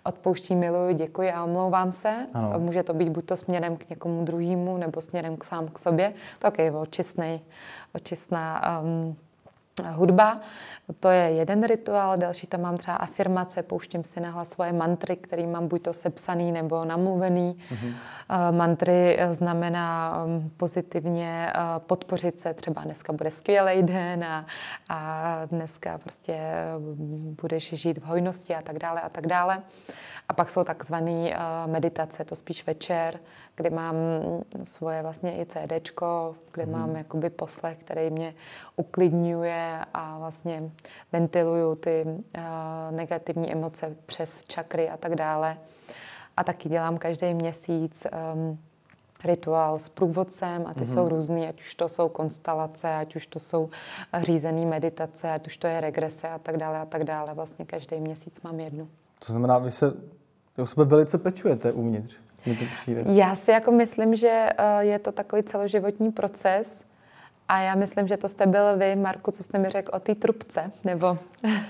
odpouštím, 0.04 0.58
miluji, 0.58 0.94
děkuji 0.94 1.32
a 1.32 1.44
omlouvám 1.44 1.92
se. 1.92 2.26
Ano. 2.34 2.58
Může 2.58 2.82
to 2.82 2.94
být 2.94 3.08
buď 3.08 3.24
to 3.24 3.36
směrem 3.36 3.76
k 3.76 3.90
někomu 3.90 4.24
druhému, 4.24 4.76
nebo 4.76 5.00
směrem 5.00 5.36
k 5.36 5.44
sám 5.44 5.68
k 5.68 5.78
sobě. 5.78 6.12
To 6.38 6.62
je 6.62 6.72
očistný, 6.72 7.40
očistná 7.94 8.80
um, 8.80 9.16
hudba. 9.82 10.40
To 11.00 11.08
je 11.08 11.30
jeden 11.30 11.66
rituál, 11.66 12.16
další 12.16 12.46
tam 12.46 12.60
mám 12.60 12.76
třeba 12.76 12.96
afirmace, 12.96 13.62
pouštím 13.62 14.04
si 14.04 14.20
nahlas 14.20 14.48
svoje 14.48 14.72
mantry, 14.72 15.16
který 15.16 15.46
mám 15.46 15.68
buď 15.68 15.82
to 15.82 15.92
sepsaný 15.92 16.52
nebo 16.52 16.84
namluvený. 16.84 17.56
Mm-hmm. 17.70 17.92
Mantry 18.50 19.18
znamená 19.30 20.18
um, 20.24 20.50
pozitivně 20.56 21.52
podpořit 21.78 22.38
se, 22.38 22.54
třeba 22.54 22.82
dneska 22.82 23.12
bude 23.12 23.30
skvělý 23.30 23.82
den 23.82 24.24
a, 24.24 24.46
a 24.90 25.40
dneska 25.46 25.98
prostě 25.98 26.40
budeš 27.42 27.72
žít 27.72 27.98
v 27.98 28.04
hojnosti 28.04 28.54
a 28.54 28.62
tak 28.62 28.78
dále 28.78 29.00
a 29.00 29.08
tak 29.08 29.26
dále. 29.26 29.62
A 30.28 30.32
pak 30.32 30.50
jsou 30.50 30.64
takzvané 30.64 31.38
meditace, 31.66 32.24
to 32.24 32.36
spíš 32.36 32.66
večer, 32.66 33.18
kdy 33.54 33.70
mám 33.70 33.94
svoje 34.62 35.02
vlastně 35.02 35.40
i 35.40 35.46
CDčko, 35.46 36.34
kde 36.52 36.66
mm. 36.66 36.72
mám 36.72 36.96
jakoby 36.96 37.30
poslech, 37.30 37.76
který 37.78 38.10
mě 38.10 38.34
uklidňuje 38.76 39.80
a 39.94 40.18
vlastně 40.18 40.70
ventiluju 41.12 41.74
ty 41.74 42.04
negativní 42.90 43.52
emoce 43.52 43.96
přes 44.06 44.44
čakry 44.44 44.90
a 44.90 44.96
tak 44.96 45.14
dále. 45.14 45.56
A 46.36 46.44
taky 46.44 46.68
dělám 46.68 46.98
každý 46.98 47.34
měsíc 47.34 48.06
um, 48.34 48.58
rituál 49.24 49.78
s 49.78 49.88
průvodcem 49.88 50.66
a 50.66 50.74
ty 50.74 50.80
mm-hmm. 50.80 50.94
jsou 50.94 51.08
různý, 51.08 51.48
ať 51.48 51.60
už 51.60 51.74
to 51.74 51.88
jsou 51.88 52.08
konstelace, 52.08 52.94
ať 52.94 53.16
už 53.16 53.26
to 53.26 53.38
jsou 53.38 53.70
řízené 54.22 54.66
meditace, 54.66 55.30
ať 55.30 55.46
už 55.46 55.56
to 55.56 55.66
je 55.66 55.80
regrese 55.80 56.28
a 56.28 56.38
tak 56.38 56.56
dále 56.56 56.78
a 56.78 56.86
tak 56.86 57.04
dále. 57.04 57.34
Vlastně 57.34 57.64
každý 57.64 58.00
měsíc 58.00 58.40
mám 58.40 58.60
jednu. 58.60 58.88
To 59.26 59.32
znamená, 59.32 59.58
vy 59.58 59.70
se 59.70 59.92
o 60.58 60.66
sebe 60.66 60.84
velice 60.84 61.18
pečujete 61.18 61.72
uvnitř. 61.72 62.18
Mi 62.46 62.56
to 62.56 62.64
přijde. 62.64 63.04
Já 63.06 63.36
si 63.36 63.50
jako 63.50 63.72
myslím, 63.72 64.16
že 64.16 64.48
eh, 64.58 64.84
je 64.84 64.98
to 64.98 65.12
takový 65.12 65.42
celoživotní 65.42 66.12
proces, 66.12 66.84
a 67.48 67.60
já 67.60 67.74
myslím, 67.74 68.08
že 68.08 68.16
to 68.16 68.28
jste 68.28 68.46
byl 68.46 68.76
vy, 68.76 68.96
Marku, 68.96 69.30
co 69.30 69.42
jste 69.42 69.58
mi 69.58 69.70
řekl 69.70 69.90
o 69.94 70.00
té 70.00 70.14
trubce, 70.14 70.70
nebo... 70.84 71.18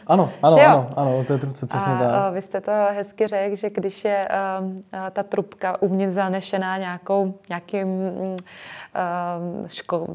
Ano, 0.07 0.31
ano, 0.43 0.57
ano, 0.57 0.87
ano, 0.97 1.19
o 1.19 1.25
té 1.25 1.39
trubce, 1.39 1.67
přesně 1.67 1.93
a, 1.93 1.99
tak. 1.99 2.35
vy 2.35 2.43
jste 2.43 2.61
to 2.61 2.73
hezky 2.91 3.27
řekl, 3.27 3.57
že 3.57 3.71
když 3.71 4.05
je 4.05 4.29
um, 4.61 4.85
ta 5.11 5.23
trubka 5.23 5.83
uvnitř 5.83 6.15
zanešená 6.15 6.79
nějakou, 6.79 7.35
nějakým 7.49 7.89
um, 7.89 8.37
ško, 9.69 10.07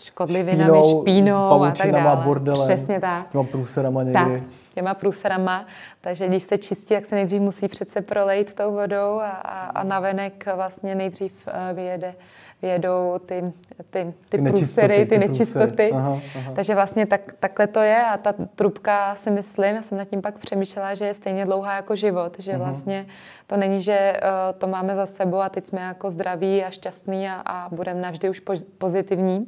škodlivinami, 0.00 0.64
špínou, 0.64 1.02
špínou 1.02 1.62
a 1.62 1.70
tak 1.70 1.92
dále. 1.92 2.24
bordelem, 2.24 2.68
Přesně 2.68 3.00
tak. 3.00 3.28
Těma 3.28 3.44
průserama 3.44 4.02
někdy. 4.02 4.12
Tak, 4.12 4.42
těma 4.74 4.94
průserama. 4.94 5.66
Takže 6.00 6.28
když 6.28 6.42
se 6.42 6.58
čistí, 6.58 6.94
jak 6.94 7.06
se 7.06 7.14
nejdřív 7.14 7.40
musí 7.40 7.68
přece 7.68 8.00
prolejt 8.00 8.54
tou 8.54 8.72
vodou 8.72 9.20
a, 9.20 9.28
a, 9.30 9.66
a 9.66 9.84
navenek 9.84 10.48
vlastně 10.56 10.94
nejdřív 10.94 11.46
uh, 11.46 11.76
vyjede 11.76 12.14
jedou 12.62 13.18
ty, 13.26 13.52
ty, 13.90 14.14
ty, 14.28 14.38
ty 14.38 14.50
průsery, 14.50 14.96
ty, 14.96 15.06
ty 15.06 15.18
nečistoty. 15.18 15.92
Aha, 15.92 16.20
aha. 16.36 16.52
Takže 16.54 16.74
vlastně 16.74 17.06
tak, 17.06 17.32
takhle 17.40 17.66
to 17.66 17.80
je 17.80 18.04
a 18.04 18.16
ta 18.16 18.34
trubka 18.54 19.14
si 19.14 19.30
myslím, 19.30 19.76
já 19.76 19.82
jsem 19.82 19.98
nad 19.98 20.04
tím 20.04 20.22
pak 20.22 20.38
přemýšlela, 20.38 20.94
že 20.94 21.04
je 21.04 21.14
stejně 21.14 21.44
dlouhá 21.44 21.76
jako 21.76 21.96
život, 21.96 22.36
že 22.38 22.52
uh-huh. 22.52 22.58
vlastně 22.58 23.06
to 23.46 23.56
není, 23.56 23.82
že 23.82 24.20
uh, 24.22 24.58
to 24.58 24.66
máme 24.66 24.94
za 24.96 25.06
sebou 25.06 25.40
a 25.40 25.48
teď 25.48 25.66
jsme 25.66 25.80
jako 25.80 26.10
zdraví 26.10 26.64
a 26.64 26.70
šťastní 26.70 27.28
a, 27.28 27.34
a 27.46 27.68
budeme 27.74 28.00
navždy 28.00 28.30
už 28.30 28.42
pozitivní, 28.78 29.46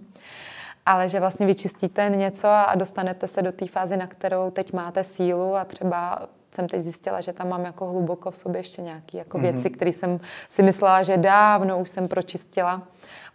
ale 0.87 1.09
že 1.09 1.20
vlastně 1.20 1.46
vyčistíte 1.46 2.11
něco 2.14 2.48
a 2.48 2.74
dostanete 2.74 3.27
se 3.27 3.42
do 3.42 3.53
té 3.53 3.66
fázy, 3.66 3.96
na 3.96 4.07
kterou 4.07 4.50
teď 4.50 4.72
máte 4.72 5.05
sílu 5.05 5.57
a 5.57 5.64
třeba 5.64 6.29
jsem 6.55 6.69
teď 6.69 6.83
zjistila, 6.83 7.21
že 7.21 7.33
tam 7.33 7.49
mám 7.49 7.64
jako 7.64 7.90
hluboko 7.90 8.31
v 8.31 8.37
sobě 8.37 8.61
ještě 8.61 8.83
nějaké 8.83 9.19
jako 9.19 9.38
mm-hmm. 9.38 9.43
věci, 9.43 9.71
které 9.71 9.93
jsem 9.93 10.19
si 10.49 10.62
myslela, 10.62 11.03
že 11.03 11.17
dávno 11.17 11.79
už 11.79 11.90
jsem 11.90 12.09
pročistila. 12.09 12.83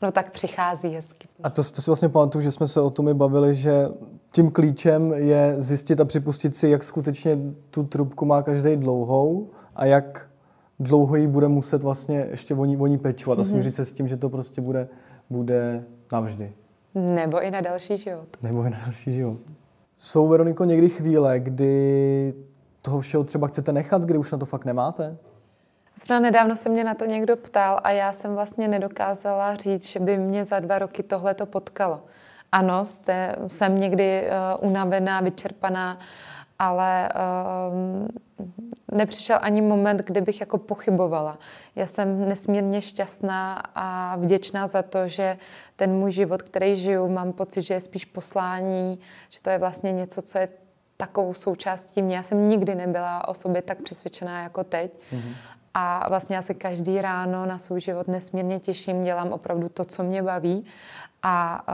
No 0.02 0.12
tak 0.12 0.32
přichází 0.32 0.90
hezky. 0.90 1.28
A 1.44 1.50
to, 1.50 1.64
to 1.64 1.82
si 1.82 1.90
vlastně 1.90 2.10
pamatuju, 2.10 2.42
že 2.42 2.52
jsme 2.52 2.68
se 2.68 2.82
o 2.82 2.90
tom 2.90 3.10
i 3.10 3.14
bavili, 3.14 3.56
že 3.56 3.86
tím 4.32 4.52
klíčem 4.52 5.14
je 5.14 5.56
zjistit 5.58 6.00
a 6.00 6.06
připustit 6.06 6.56
si, 6.56 6.70
jak 6.70 6.84
skutečně 6.84 7.38
tu 7.72 7.84
trubku 7.84 8.26
má 8.26 8.44
každý 8.44 8.76
dlouhou 8.76 9.50
a 9.76 9.86
jak 9.86 10.30
dlouho 10.80 11.16
jí 11.16 11.28
bude 11.28 11.48
muset 11.48 11.84
vlastně 11.84 12.28
ještě 12.32 12.56
o 12.56 12.66
ní, 12.66 12.78
o 12.78 12.88
ní 12.88 12.98
pečovat 12.98 13.40
mm-hmm. 13.40 13.42
a 13.42 13.44
mhm. 13.44 13.50
smířit 13.50 13.76
se 13.76 13.86
s 13.86 13.92
tím, 13.92 14.08
že 14.08 14.18
to 14.18 14.30
prostě 14.30 14.62
bude, 14.62 14.88
bude 15.30 15.84
navždy. 16.12 16.54
Nebo 16.96 17.42
i 17.42 17.52
na 17.52 17.62
další 17.62 17.98
život. 17.98 18.28
Nebo 18.42 18.64
i 18.64 18.70
na 18.70 18.80
další 18.86 19.14
život. 19.14 19.38
Jsou, 20.00 20.28
Veroniko, 20.28 20.66
někdy 20.66 20.90
chvíle, 20.90 21.40
kdy 21.40 22.34
toho 22.82 23.00
všeho 23.00 23.24
třeba 23.24 23.48
chcete 23.48 23.72
nechat, 23.72 24.02
kdy 24.02 24.18
už 24.18 24.32
na 24.32 24.38
to 24.38 24.46
fakt 24.46 24.66
nemáte? 24.66 25.18
Zrovna 25.96 26.20
nedávno 26.20 26.56
se 26.56 26.70
mě 26.70 26.84
na 26.84 26.94
to 26.94 27.06
někdo 27.06 27.38
ptal 27.38 27.80
a 27.84 27.92
já 27.92 28.14
jsem 28.14 28.36
vlastně 28.36 28.68
nedokázala 28.68 29.56
říct, 29.56 29.88
že 29.88 30.00
by 30.00 30.18
mě 30.18 30.46
za 30.46 30.60
dva 30.60 30.80
roky 30.80 31.04
tohle 31.04 31.34
to 31.34 31.46
potkalo. 31.46 32.02
Ano, 32.52 32.86
jste, 32.86 33.36
jsem 33.48 33.78
někdy 33.78 34.30
uh, 34.62 34.70
unavená, 34.70 35.22
vyčerpaná, 35.22 36.00
ale 36.60 37.10
uh, 38.40 38.48
nepřišel 38.92 39.40
ani 39.42 39.62
moment, 39.62 40.02
kdy 40.02 40.22
bych 40.22 40.40
jako 40.40 40.58
pochybovala. 40.58 41.38
Já 41.76 41.88
jsem 41.88 42.30
nesmírně 42.30 42.82
šťastná 42.82 43.64
a 43.76 44.16
vděčná 44.16 44.68
za 44.68 44.82
to, 44.82 45.08
že 45.08 45.38
ten 45.76 45.92
můj 45.92 46.12
život, 46.12 46.42
který 46.42 46.76
žiju, 46.76 47.08
mám 47.08 47.34
pocit, 47.34 47.62
že 47.62 47.74
je 47.74 47.82
spíš 47.82 48.06
poslání, 48.06 49.00
že 49.30 49.42
to 49.42 49.50
je 49.50 49.58
vlastně 49.58 49.92
něco, 49.92 50.22
co 50.22 50.38
je 50.38 50.50
takovou 51.02 51.34
součástí 51.34 52.02
mě. 52.02 52.16
Já 52.16 52.24
jsem 52.24 52.50
nikdy 52.50 52.76
nebyla 52.76 53.28
o 53.28 53.34
sobě 53.34 53.62
tak 53.62 53.82
přesvědčená 53.82 54.44
jako 54.44 54.64
teď. 54.64 55.00
Mm-hmm. 55.14 55.34
A 55.74 56.10
vlastně 56.10 56.36
já 56.36 56.42
se 56.42 56.54
každý 56.54 57.02
ráno 57.02 57.46
na 57.46 57.58
svůj 57.58 57.82
život 57.82 58.08
nesmírně 58.08 58.60
těším, 58.60 59.04
dělám 59.04 59.32
opravdu 59.34 59.70
to, 59.70 59.86
co 59.86 60.04
mě 60.04 60.24
baví. 60.24 60.66
A 61.24 61.66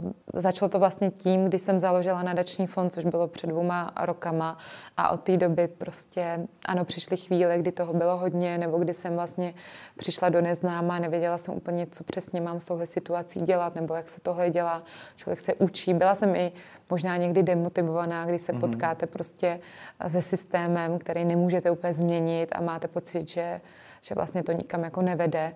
uh, 0.00 0.12
začalo 0.34 0.68
to 0.68 0.78
vlastně 0.78 1.10
tím, 1.10 1.44
kdy 1.44 1.58
jsem 1.58 1.80
založila 1.80 2.22
nadační 2.22 2.66
fond, 2.66 2.92
což 2.92 3.04
bylo 3.04 3.28
před 3.28 3.46
dvouma 3.46 3.92
rokama. 4.00 4.58
A 4.96 5.08
od 5.08 5.20
té 5.20 5.36
doby 5.36 5.68
prostě, 5.68 6.46
ano, 6.68 6.84
přišly 6.84 7.16
chvíle, 7.16 7.58
kdy 7.58 7.72
toho 7.72 7.92
bylo 7.92 8.16
hodně, 8.16 8.58
nebo 8.58 8.78
kdy 8.78 8.94
jsem 8.94 9.14
vlastně 9.14 9.54
přišla 9.96 10.28
do 10.28 10.40
neznáma, 10.40 10.98
nevěděla 10.98 11.38
jsem 11.38 11.54
úplně, 11.54 11.86
co 11.90 12.04
přesně 12.04 12.40
mám 12.40 12.60
s 12.60 12.66
touhle 12.66 12.86
situací 12.86 13.40
dělat, 13.40 13.74
nebo 13.74 13.94
jak 13.94 14.10
se 14.10 14.20
tohle 14.20 14.50
dělá. 14.50 14.82
Člověk 15.16 15.40
se 15.40 15.54
učí. 15.54 15.94
Byla 15.94 16.14
jsem 16.14 16.36
i 16.36 16.52
možná 16.90 17.16
někdy 17.16 17.42
demotivovaná, 17.42 18.26
kdy 18.26 18.38
se 18.38 18.52
mm-hmm. 18.52 18.60
potkáte 18.60 19.06
prostě 19.06 19.60
se 20.08 20.22
systémem, 20.22 20.98
který 20.98 21.24
nemůžete 21.24 21.70
úplně 21.70 21.94
změnit 21.94 22.52
a 22.52 22.60
máte 22.60 22.88
pocit, 22.88 23.28
že, 23.28 23.60
že 24.00 24.14
vlastně 24.14 24.42
to 24.42 24.52
nikam 24.52 24.84
jako 24.84 25.02
nevede 25.02 25.54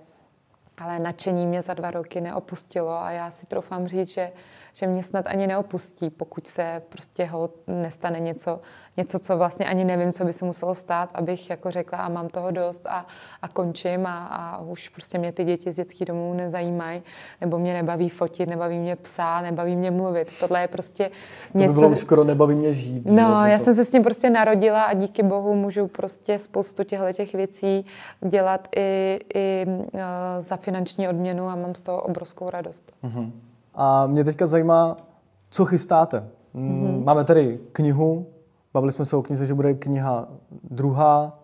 ale 0.78 0.98
nadšení 0.98 1.46
mě 1.46 1.62
za 1.62 1.74
dva 1.74 1.90
roky 1.90 2.20
neopustilo 2.20 3.02
a 3.02 3.10
já 3.10 3.30
si 3.30 3.46
troufám 3.46 3.86
říct, 3.88 4.08
že, 4.08 4.32
že 4.72 4.86
mě 4.86 5.02
snad 5.02 5.26
ani 5.26 5.46
neopustí, 5.46 6.10
pokud 6.10 6.46
se 6.46 6.82
prostě 6.88 7.24
ho 7.24 7.50
nestane 7.66 8.20
něco, 8.20 8.60
něco, 8.96 9.18
co 9.18 9.36
vlastně 9.36 9.66
ani 9.66 9.84
nevím, 9.84 10.12
co 10.12 10.24
by 10.24 10.32
se 10.32 10.44
muselo 10.44 10.74
stát, 10.74 11.10
abych 11.14 11.50
jako 11.50 11.70
řekla 11.70 11.98
a 11.98 12.08
mám 12.08 12.28
toho 12.28 12.50
dost 12.50 12.86
a, 12.86 13.06
a 13.42 13.48
končím 13.48 14.06
a, 14.06 14.26
a 14.26 14.58
už 14.58 14.88
prostě 14.88 15.18
mě 15.18 15.32
ty 15.32 15.44
děti 15.44 15.72
z 15.72 15.76
dětských 15.76 16.06
domů 16.06 16.34
nezajímají, 16.34 17.02
nebo 17.40 17.58
mě 17.58 17.74
nebaví 17.74 18.08
fotit, 18.08 18.48
nebaví 18.48 18.78
mě 18.78 18.96
psát, 18.96 19.42
nebaví 19.42 19.76
mě 19.76 19.90
mluvit. 19.90 20.32
Tohle 20.40 20.60
je 20.60 20.68
prostě 20.68 21.10
něco... 21.54 21.72
To 21.72 21.80
by 21.80 21.86
bylo 21.86 21.96
skoro 21.96 22.24
nebaví 22.24 22.54
mě 22.54 22.74
žít. 22.74 23.06
No, 23.06 23.42
že? 23.44 23.50
já 23.50 23.58
jsem 23.58 23.74
se 23.74 23.84
s 23.84 23.90
tím 23.90 24.02
prostě 24.02 24.30
narodila 24.30 24.82
a 24.82 24.94
díky 24.94 25.22
bohu 25.22 25.54
můžu 25.54 25.86
prostě 25.86 26.38
spoustu 26.38 26.84
těchto 26.84 27.12
těch 27.12 27.34
věcí 27.34 27.86
dělat 28.28 28.68
i, 28.76 29.20
i 29.34 29.66
uh, 29.66 30.00
za 30.38 30.56
finanční 30.56 31.08
odměnu 31.08 31.48
a 31.48 31.56
mám 31.56 31.74
z 31.74 31.82
toho 31.82 32.02
obrovskou 32.02 32.50
radost. 32.50 32.92
Uh-huh. 33.04 33.30
A 33.74 34.06
mě 34.06 34.24
teďka 34.24 34.46
zajímá, 34.46 34.96
co 35.50 35.64
chystáte. 35.64 36.28
Mm-hmm. 36.54 37.04
Máme 37.04 37.24
tady 37.24 37.58
knihu, 37.72 38.26
bavili 38.76 38.92
jsme 38.92 39.04
se 39.04 39.16
o 39.16 39.22
knize, 39.22 39.46
že 39.46 39.54
bude 39.54 39.74
kniha 39.74 40.28
druhá, 40.70 41.38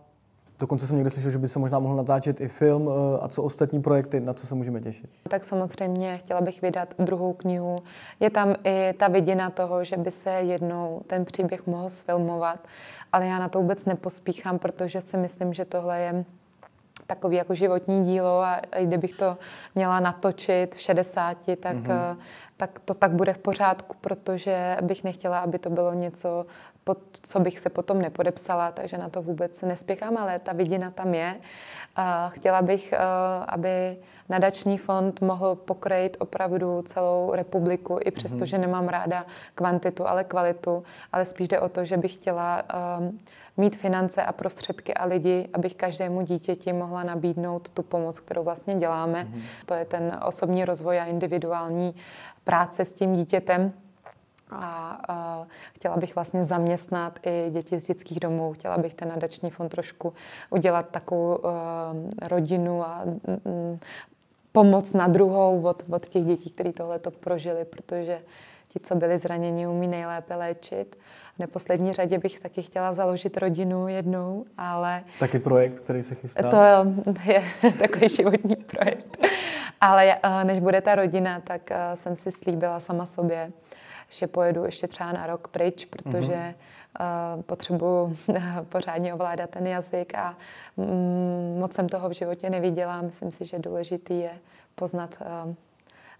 Dokonce 0.59 0.87
jsem 0.87 0.97
někde 0.97 1.11
slyšel, 1.11 1.31
že 1.31 1.39
by 1.39 1.49
se 1.49 1.59
možná 1.59 1.79
mohl 1.79 1.97
natáčet 1.97 2.41
i 2.41 2.49
film. 2.49 2.89
Eh, 2.89 3.19
a 3.21 3.29
co 3.29 3.43
ostatní 3.43 3.83
projekty, 3.83 4.21
na 4.21 4.35
co 4.35 4.47
se 4.47 4.55
můžeme 4.55 4.81
těšit? 4.81 5.11
Tak 5.29 5.45
samozřejmě 5.45 6.19
chtěla 6.19 6.41
bych 6.41 6.63
vydat 6.63 6.95
druhou 6.99 7.33
knihu. 7.33 7.83
Je 8.21 8.31
tam 8.31 8.55
i 8.65 8.93
ta 8.93 9.09
vidina 9.09 9.51
toho, 9.51 9.85
že 9.85 9.97
by 9.97 10.11
se 10.11 10.31
jednou 10.31 11.03
ten 11.07 11.25
příběh 11.25 11.67
mohl 11.67 11.91
sfilmovat, 11.91 12.69
ale 13.13 13.27
já 13.27 13.39
na 13.39 13.49
to 13.49 13.59
vůbec 13.59 13.85
nepospíchám, 13.85 14.59
protože 14.59 15.01
si 15.01 15.17
myslím, 15.17 15.55
že 15.55 15.65
tohle 15.65 16.01
je 16.01 16.25
takový 17.07 17.37
jako 17.37 17.55
životní 17.55 18.05
dílo 18.05 18.43
a 18.43 18.61
kdybych 18.83 19.13
to 19.13 19.37
měla 19.75 20.01
natočit 20.01 20.75
v 20.75 20.81
60, 20.81 21.37
tak, 21.61 21.77
mm-hmm. 21.77 22.17
tak 22.57 22.79
to 22.79 22.95
tak 22.95 23.13
bude 23.13 23.33
v 23.33 23.39
pořádku, 23.39 23.97
protože 24.01 24.77
bych 24.83 25.05
nechtěla, 25.05 25.39
aby 25.39 25.59
to 25.59 25.71
bylo 25.71 25.93
něco, 25.93 26.47
pod 26.85 26.99
co 27.23 27.41
bych 27.41 27.59
se 27.59 27.71
potom 27.71 28.03
nepodepsala, 28.03 28.73
takže 28.73 28.99
na 28.99 29.09
to 29.09 29.23
vůbec 29.23 29.63
nespěchám, 29.63 30.17
ale 30.17 30.39
ta 30.39 30.53
vidina 30.53 30.91
tam 30.91 31.15
je. 31.15 31.37
Chtěla 32.29 32.63
bych, 32.63 32.93
eh, 32.93 32.99
aby 33.49 33.97
nadační 34.29 34.79
fond 34.79 35.21
mohl 35.21 35.55
pokrejit 35.55 36.17
opravdu 36.21 36.83
celou 36.83 37.33
republiku, 37.35 37.99
i 38.05 38.11
přesto, 38.11 38.39
mm-hmm. 38.39 38.45
že 38.45 38.59
nemám 38.59 38.89
ráda 38.89 39.27
kvantitu, 39.55 40.09
ale 40.09 40.25
kvalitu, 40.25 40.83
ale 41.13 41.25
spíš 41.25 41.49
jde 41.49 41.61
o 41.61 41.69
to, 41.69 41.85
že 41.85 41.97
bych 41.97 42.15
chtěla 42.15 42.63
um, 42.99 43.21
mít 43.57 43.77
finance 43.77 44.23
a 44.23 44.33
prostředky 44.33 44.95
a 44.95 45.05
lidi, 45.05 45.49
abych 45.53 45.75
každému 45.75 46.23
dítěti 46.23 46.73
mohla 46.73 47.03
nabídnout 47.03 47.71
tu 47.71 47.83
pomoc, 47.83 48.21
kterou 48.21 48.45
vlastně 48.45 48.75
děláme. 48.75 49.25
Mm-hmm. 49.25 49.43
To 49.67 49.75
je 49.75 49.85
ten 49.85 50.19
osobní 50.25 50.65
rozvoj 50.65 51.01
a 51.01 51.05
individuální 51.05 51.95
práce 52.45 52.85
s 52.85 52.95
tím 52.95 53.15
dítětem. 53.15 53.73
A 54.53 54.99
uh, 55.41 55.47
chtěla 55.75 55.97
bych 55.97 56.15
vlastně 56.15 56.45
zaměstnat 56.45 57.19
i 57.27 57.51
děti 57.51 57.81
z 57.81 57.87
dětských 57.87 58.21
domů. 58.21 58.53
Chtěla 58.53 58.79
bych 58.79 58.95
ten 58.95 59.09
nadační 59.09 59.51
fond 59.51 59.69
trošku 59.69 60.13
udělat 60.51 60.89
takovou 60.91 61.37
uh, 61.37 61.51
rodinu 62.23 62.83
a 62.83 63.03
um, 63.45 63.81
pomoc 64.53 64.93
na 64.93 65.09
druhou 65.09 65.63
od, 65.63 65.85
od 65.91 66.09
těch 66.09 66.25
dětí, 66.25 66.51
které 66.51 66.73
tohle 66.73 66.99
to 66.99 67.11
prožili, 67.11 67.65
protože 67.65 68.21
ti, 68.73 68.81
co 68.81 68.95
byli 68.95 69.19
zraněni, 69.19 69.67
umí 69.67 69.89
nejlépe 69.89 70.37
léčit. 70.37 70.99
V 71.37 71.39
neposlední 71.39 71.93
řadě 71.93 72.19
bych 72.19 72.41
taky 72.41 72.63
chtěla 72.63 72.93
založit 72.93 73.37
rodinu 73.37 73.89
jednou, 73.89 74.45
ale... 74.59 75.05
Taky 75.19 75.39
projekt, 75.39 75.81
který 75.81 76.03
se 76.03 76.15
chystá? 76.15 76.51
To 77.05 77.31
je 77.31 77.43
takový 77.79 78.09
životní 78.09 78.57
projekt. 78.57 79.19
Ale 79.81 80.17
než 80.45 80.61
bude 80.61 80.81
ta 80.81 80.95
rodina, 80.95 81.41
tak 81.41 81.71
jsem 81.95 82.17
si 82.17 82.31
slíbila 82.31 82.81
sama 82.81 83.07
sobě, 83.07 83.53
že 84.13 84.27
pojedu 84.27 84.65
ještě 84.65 84.89
třeba 84.89 85.13
na 85.13 85.27
rok 85.27 85.49
pryč, 85.49 85.85
protože 85.85 86.33
mm-hmm. 86.33 87.37
uh, 87.37 87.43
potřebuji 87.43 88.17
pořádně 88.69 89.15
ovládat 89.15 89.51
ten 89.51 89.67
jazyk 89.67 90.15
a 90.15 90.37
mm, 90.77 91.59
moc 91.59 91.73
jsem 91.73 91.89
toho 91.89 92.09
v 92.09 92.13
životě 92.13 92.51
neviděla. 92.51 93.03
Myslím 93.03 93.31
si, 93.31 93.45
že 93.45 93.59
důležitý 93.59 94.21
je 94.21 94.31
poznat 94.75 95.19
uh, 95.47 95.55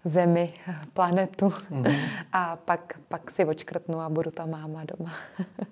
Zemi, 0.05 0.53
planetu 0.93 1.47
mm-hmm. 1.49 1.95
a 2.33 2.55
pak, 2.55 2.99
pak 3.07 3.31
si 3.31 3.45
očkrtnu 3.45 4.01
a 4.01 4.09
budu 4.09 4.31
ta 4.31 4.45
máma 4.45 4.83
doma. 4.97 5.11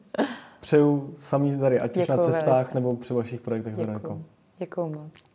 Přeju 0.60 1.13
samý 1.17 1.51
zdary, 1.51 1.79
ať 1.79 1.97
už 1.97 2.07
na 2.07 2.17
cestách 2.17 2.45
velice. 2.45 2.73
nebo 2.73 2.95
při 2.95 3.13
vašich 3.13 3.41
projektech. 3.41 3.73
Děkuju. 3.73 4.25
Děkuju 4.57 4.89
moc. 4.89 5.31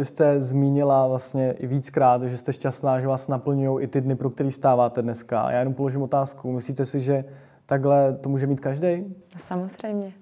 Vy 0.00 0.04
jste 0.04 0.40
zmínila 0.40 1.06
vlastně 1.06 1.52
i 1.52 1.66
víckrát, 1.66 2.22
že 2.22 2.36
jste 2.36 2.52
šťastná, 2.52 3.00
že 3.00 3.06
vás 3.06 3.28
naplňují 3.28 3.84
i 3.84 3.86
ty 3.86 4.00
dny, 4.00 4.14
pro 4.14 4.30
který 4.30 4.52
stáváte 4.52 5.02
dneska. 5.02 5.50
Já 5.50 5.58
jenom 5.58 5.74
položím 5.74 6.02
otázku. 6.02 6.52
Myslíte 6.52 6.84
si, 6.84 7.00
že 7.00 7.24
takhle 7.66 8.12
to 8.20 8.28
může 8.28 8.46
mít 8.46 8.60
každý? 8.60 9.14
Samozřejmě. 9.38 10.12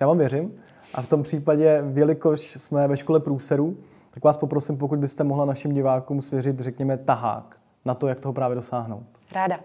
Já 0.00 0.06
vám 0.06 0.18
věřím. 0.18 0.52
A 0.94 1.02
v 1.02 1.08
tom 1.08 1.22
případě, 1.22 1.84
jelikož 1.94 2.54
jsme 2.56 2.88
ve 2.88 2.96
škole 2.96 3.20
průserů, 3.20 3.76
tak 4.10 4.24
vás 4.24 4.36
poprosím, 4.36 4.78
pokud 4.78 4.98
byste 4.98 5.24
mohla 5.24 5.44
našim 5.44 5.72
divákům 5.72 6.20
svěřit, 6.20 6.60
řekněme, 6.60 6.96
tahák 6.96 7.56
na 7.84 7.94
to, 7.94 8.08
jak 8.08 8.20
toho 8.20 8.32
právě 8.32 8.54
dosáhnout. 8.54 9.06
Ráda. 9.32 9.60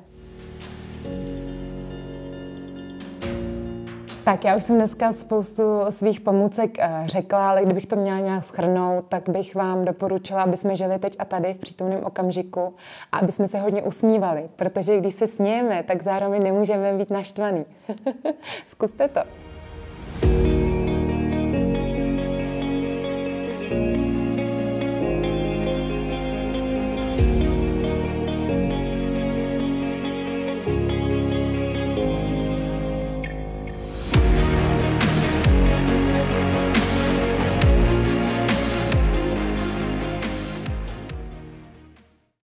Tak 4.30 4.44
já 4.44 4.56
už 4.56 4.63
jsem 4.63 4.76
dneska 4.76 5.13
spoustu 5.13 5.63
svých 5.89 6.22
pomůcek 6.22 6.80
eh, 6.80 7.04
řekla, 7.06 7.50
ale 7.50 7.65
kdybych 7.65 7.86
to 7.86 7.96
měla 7.96 8.20
nějak 8.20 8.44
schrnout, 8.44 9.06
tak 9.10 9.30
bych 9.30 9.56
vám 9.56 9.86
doporučila, 9.86 10.44
aby 10.44 10.58
jsme 10.58 10.76
žili 10.76 11.00
teď 11.00 11.15
a 11.20 11.26
tady 11.26 11.54
v 11.54 11.58
přítomném 11.58 12.04
okamžiku 12.04 12.74
a 13.12 13.18
aby 13.18 13.32
jsme 13.32 13.48
se 13.48 13.60
hodně 13.60 13.84
usmívali, 13.84 14.50
protože 14.56 14.98
když 14.98 15.13
se 15.13 15.28
snějeme, 15.28 15.84
tak 15.84 16.04
zároveň 16.04 16.44
nemůžeme 16.44 16.94
být 16.94 17.10
naštvaný. 17.10 17.65
Zkuste 18.65 19.08
to. 19.08 19.49